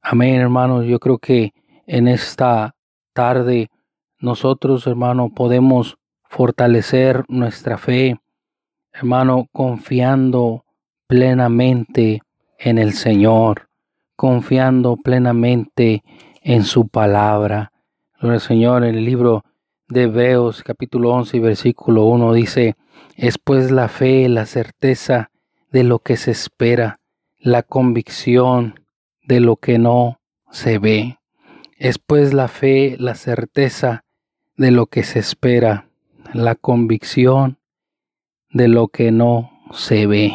Amén, 0.00 0.40
hermanos. 0.40 0.84
Yo 0.86 0.98
creo 0.98 1.18
que 1.18 1.52
en 1.86 2.08
esta 2.08 2.74
tarde 3.12 3.70
nosotros, 4.18 4.86
hermano, 4.86 5.30
podemos 5.30 5.96
fortalecer 6.24 7.24
nuestra 7.28 7.78
fe, 7.78 8.18
hermano, 8.92 9.46
confiando 9.52 10.64
plenamente 11.06 12.22
en 12.58 12.78
el 12.78 12.92
Señor, 12.94 13.68
confiando 14.16 14.96
plenamente 14.96 16.02
en 16.42 16.64
su 16.64 16.88
palabra. 16.88 17.72
Gloria 18.18 18.36
al 18.36 18.40
Señor, 18.40 18.84
en 18.84 18.94
el 18.94 19.04
libro 19.04 19.44
de 19.88 20.02
Hebreos 20.04 20.62
capítulo 20.62 21.10
11 21.10 21.40
versículo 21.40 22.04
1 22.04 22.32
dice, 22.32 22.76
es 23.16 23.38
pues 23.38 23.70
la 23.70 23.88
fe, 23.88 24.28
la 24.28 24.46
certeza 24.46 25.30
de 25.70 25.84
lo 25.84 25.98
que 25.98 26.16
se 26.16 26.30
espera, 26.30 27.00
la 27.38 27.62
convicción 27.62 28.80
de 29.22 29.40
lo 29.40 29.56
que 29.56 29.78
no 29.78 30.20
se 30.50 30.78
ve. 30.78 31.18
Es 31.76 31.98
pues 31.98 32.32
la 32.32 32.48
fe, 32.48 32.96
la 32.98 33.14
certeza 33.14 34.04
de 34.56 34.70
lo 34.70 34.86
que 34.86 35.02
se 35.02 35.18
espera, 35.18 35.88
la 36.32 36.54
convicción 36.54 37.58
de 38.50 38.68
lo 38.68 38.88
que 38.88 39.10
no 39.10 39.50
se 39.72 40.06
ve. 40.06 40.32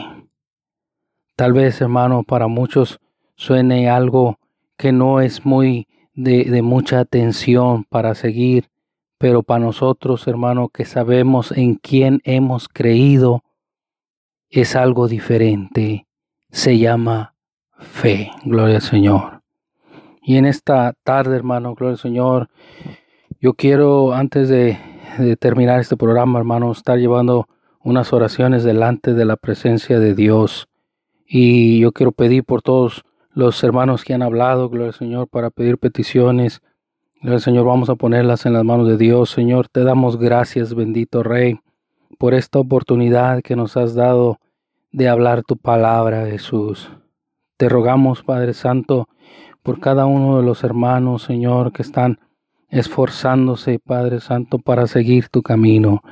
Tal 1.36 1.54
vez, 1.54 1.80
hermano, 1.82 2.24
para 2.24 2.48
muchos 2.48 3.00
suene 3.36 3.90
algo 3.90 4.40
que 4.76 4.92
no 4.92 5.22
es 5.22 5.46
muy 5.46 5.88
de, 6.14 6.46
de 6.46 6.62
mucha 6.64 7.00
atención 7.00 7.84
para 7.84 8.16
seguir, 8.16 8.70
pero 9.18 9.44
para 9.44 9.66
nosotros, 9.66 10.28
hermano, 10.28 10.70
que 10.70 10.86
sabemos 10.86 11.52
en 11.52 11.76
quién 11.76 12.22
hemos 12.24 12.68
creído, 12.68 13.44
es 14.50 14.76
algo 14.76 15.08
diferente. 15.08 16.08
Se 16.50 16.78
llama 16.78 17.36
fe. 17.78 18.32
Gloria 18.44 18.76
al 18.76 18.82
Señor. 18.82 19.42
Y 20.22 20.38
en 20.38 20.46
esta 20.46 20.94
tarde, 21.04 21.36
hermano, 21.36 21.74
gloria 21.74 21.94
al 21.94 22.00
Señor, 22.00 22.50
yo 23.40 23.54
quiero, 23.54 24.14
antes 24.14 24.50
de, 24.50 24.78
terminar 25.40 25.80
este 25.80 25.98
programa, 25.98 26.38
hermano, 26.38 26.72
estar 26.72 27.00
llevando 27.00 27.48
unas 27.84 28.14
oraciones 28.14 28.64
delante 28.64 29.14
de 29.14 29.26
la 29.26 29.38
presencia 29.38 30.00
de 30.00 30.14
Dios. 30.14 30.68
Y 31.26 31.80
yo 31.80 31.92
quiero 31.92 32.12
pedir 32.12 32.44
por 32.44 32.62
todos 32.62 33.04
los 33.32 33.64
hermanos 33.64 34.04
que 34.04 34.14
han 34.14 34.22
hablado, 34.22 34.70
gloria 34.70 34.90
al 34.90 34.94
Señor, 34.94 35.28
para 35.28 35.50
pedir 35.50 35.78
peticiones. 35.78 36.62
Señor, 37.40 37.66
vamos 37.66 37.90
a 37.90 37.96
ponerlas 37.96 38.46
en 38.46 38.54
las 38.54 38.64
manos 38.64 38.88
de 38.88 38.96
Dios. 38.96 39.32
Señor, 39.32 39.68
te 39.70 39.84
damos 39.84 40.18
gracias, 40.18 40.76
bendito 40.76 41.24
Rey, 41.24 41.60
por 42.20 42.36
esta 42.36 42.60
oportunidad 42.60 43.42
que 43.42 43.56
nos 43.56 43.76
has 43.76 43.96
dado 43.96 44.38
de 44.92 45.10
hablar 45.10 45.42
tu 45.44 45.58
palabra, 45.58 46.28
Jesús. 46.28 46.92
Te 47.58 47.70
rogamos, 47.70 48.22
Padre 48.22 48.54
Santo, 48.54 49.10
por 49.64 49.80
cada 49.80 50.06
uno 50.06 50.38
de 50.38 50.44
los 50.44 50.64
hermanos, 50.64 51.24
Señor, 51.24 51.74
que 51.74 51.82
están 51.82 52.20
esforzándose, 52.70 53.80
Padre 53.80 54.20
Santo, 54.20 54.60
para 54.60 54.86
seguir 54.86 55.30
tu 55.30 55.42
camino. 55.42 56.04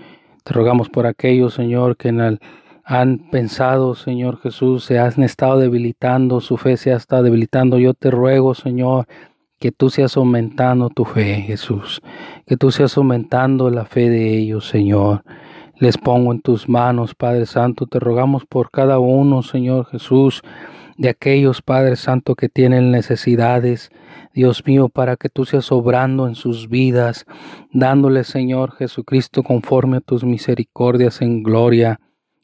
Te 0.44 0.54
rogamos 0.54 0.90
por 0.90 1.06
aquellos, 1.06 1.54
Señor, 1.54 1.98
que 1.98 2.10
han 2.84 3.30
pensado, 3.30 3.94
Señor 3.94 4.40
Jesús, 4.42 4.84
se 4.84 4.98
han 4.98 5.22
estado 5.22 5.60
debilitando, 5.60 6.42
su 6.42 6.58
fe 6.58 6.78
se 6.78 6.94
ha 6.94 6.98
estado 6.98 7.24
debilitando. 7.24 7.78
Yo 7.78 7.94
te 7.94 8.10
ruego, 8.10 8.56
Señor, 8.56 9.06
que 9.66 9.72
tú 9.72 9.90
seas 9.90 10.16
aumentando 10.16 10.92
tu 10.92 11.06
fe, 11.06 11.42
Jesús, 11.42 12.00
que 12.46 12.56
tú 12.56 12.70
seas 12.70 12.96
aumentando 12.98 13.72
la 13.72 13.86
fe 13.86 14.12
de 14.12 14.38
ellos, 14.38 14.68
Señor. 14.68 15.24
Les 15.80 15.98
pongo 15.98 16.32
en 16.34 16.40
tus 16.40 16.70
manos, 16.70 17.16
Padre 17.16 17.48
Santo, 17.48 17.88
te 17.88 18.00
rogamos 18.00 18.46
por 18.46 18.70
cada 18.70 19.00
uno, 19.00 19.42
Señor 19.42 19.88
Jesús, 19.88 20.44
de 21.00 21.10
aquellos, 21.10 21.64
Padre 21.64 21.96
Santo, 21.96 22.36
que 22.36 22.48
tienen 22.48 22.92
necesidades, 22.92 23.90
Dios 24.36 24.64
mío, 24.68 24.88
para 24.88 25.18
que 25.18 25.30
tú 25.30 25.46
seas 25.46 25.72
obrando 25.72 26.28
en 26.28 26.36
sus 26.36 26.70
vidas, 26.70 27.26
dándoles, 27.72 28.28
Señor 28.28 28.72
Jesucristo, 28.74 29.42
conforme 29.42 29.98
a 29.98 30.02
tus 30.02 30.24
misericordias 30.24 31.24
en 31.24 31.42
gloria. 31.42 32.00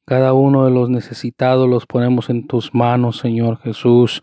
Cada 0.05 0.33
uno 0.33 0.65
de 0.65 0.71
los 0.71 0.89
necesitados 0.89 1.69
los 1.69 1.85
ponemos 1.85 2.29
en 2.29 2.47
tus 2.47 2.73
manos, 2.73 3.17
Señor 3.17 3.59
Jesús. 3.59 4.21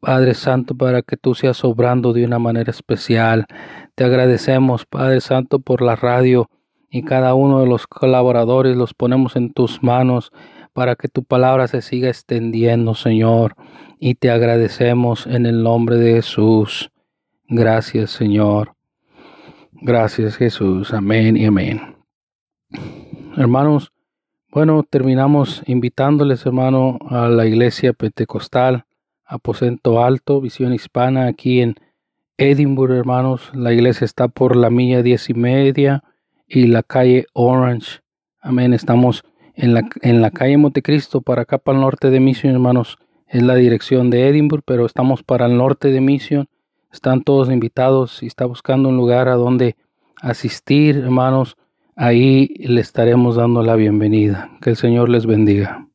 Padre 0.00 0.34
Santo, 0.34 0.74
para 0.74 1.02
que 1.02 1.16
tú 1.16 1.34
seas 1.34 1.64
obrando 1.64 2.12
de 2.12 2.24
una 2.24 2.38
manera 2.38 2.70
especial. 2.70 3.46
Te 3.94 4.04
agradecemos, 4.04 4.86
Padre 4.86 5.20
Santo, 5.20 5.58
por 5.58 5.82
la 5.82 5.96
radio 5.96 6.48
y 6.90 7.02
cada 7.02 7.34
uno 7.34 7.60
de 7.60 7.66
los 7.66 7.86
colaboradores 7.86 8.76
los 8.76 8.94
ponemos 8.94 9.36
en 9.36 9.52
tus 9.52 9.82
manos 9.82 10.32
para 10.72 10.96
que 10.96 11.08
tu 11.08 11.24
palabra 11.24 11.68
se 11.68 11.82
siga 11.82 12.08
extendiendo, 12.08 12.94
Señor. 12.94 13.54
Y 13.98 14.14
te 14.14 14.30
agradecemos 14.30 15.26
en 15.26 15.44
el 15.44 15.62
nombre 15.62 15.96
de 15.96 16.14
Jesús. 16.14 16.90
Gracias, 17.48 18.10
Señor. 18.10 18.74
Gracias, 19.72 20.36
Jesús. 20.36 20.92
Amén 20.92 21.36
y 21.36 21.46
amén. 21.46 21.96
Hermanos, 23.36 23.92
bueno, 24.58 24.82
terminamos 24.82 25.62
invitándoles, 25.66 26.44
hermano, 26.44 26.98
a 27.10 27.28
la 27.28 27.46
iglesia 27.46 27.92
pentecostal, 27.92 28.86
aposento 29.24 30.02
alto, 30.02 30.40
visión 30.40 30.74
hispana, 30.74 31.28
aquí 31.28 31.60
en 31.60 31.76
Edinburgh, 32.38 32.96
hermanos. 32.96 33.52
La 33.54 33.72
iglesia 33.72 34.04
está 34.04 34.26
por 34.26 34.56
la 34.56 34.68
milla 34.68 35.04
diez 35.04 35.30
y 35.30 35.34
media 35.34 36.02
y 36.48 36.66
la 36.66 36.82
calle 36.82 37.26
Orange. 37.34 38.00
Amén. 38.40 38.74
Estamos 38.74 39.22
en 39.54 39.74
la, 39.74 39.88
en 40.02 40.22
la 40.22 40.32
calle 40.32 40.56
Montecristo, 40.56 41.20
para 41.20 41.42
acá 41.42 41.58
para 41.58 41.78
el 41.78 41.82
norte 41.82 42.10
de 42.10 42.18
Mission, 42.18 42.52
hermanos, 42.52 42.98
es 43.28 43.44
la 43.44 43.54
dirección 43.54 44.10
de 44.10 44.26
Edinburgh, 44.26 44.64
pero 44.66 44.86
estamos 44.86 45.22
para 45.22 45.46
el 45.46 45.56
norte 45.56 45.92
de 45.92 46.00
Mission. 46.00 46.48
Están 46.90 47.22
todos 47.22 47.48
invitados 47.48 48.24
y 48.24 48.26
está 48.26 48.44
buscando 48.44 48.88
un 48.88 48.96
lugar 48.96 49.28
a 49.28 49.36
donde 49.36 49.76
asistir, 50.20 50.96
hermanos. 50.96 51.56
Ahí 52.00 52.54
le 52.60 52.80
estaremos 52.80 53.34
dando 53.34 53.64
la 53.64 53.74
bienvenida. 53.74 54.50
Que 54.60 54.70
el 54.70 54.76
Señor 54.76 55.08
les 55.08 55.26
bendiga. 55.26 55.87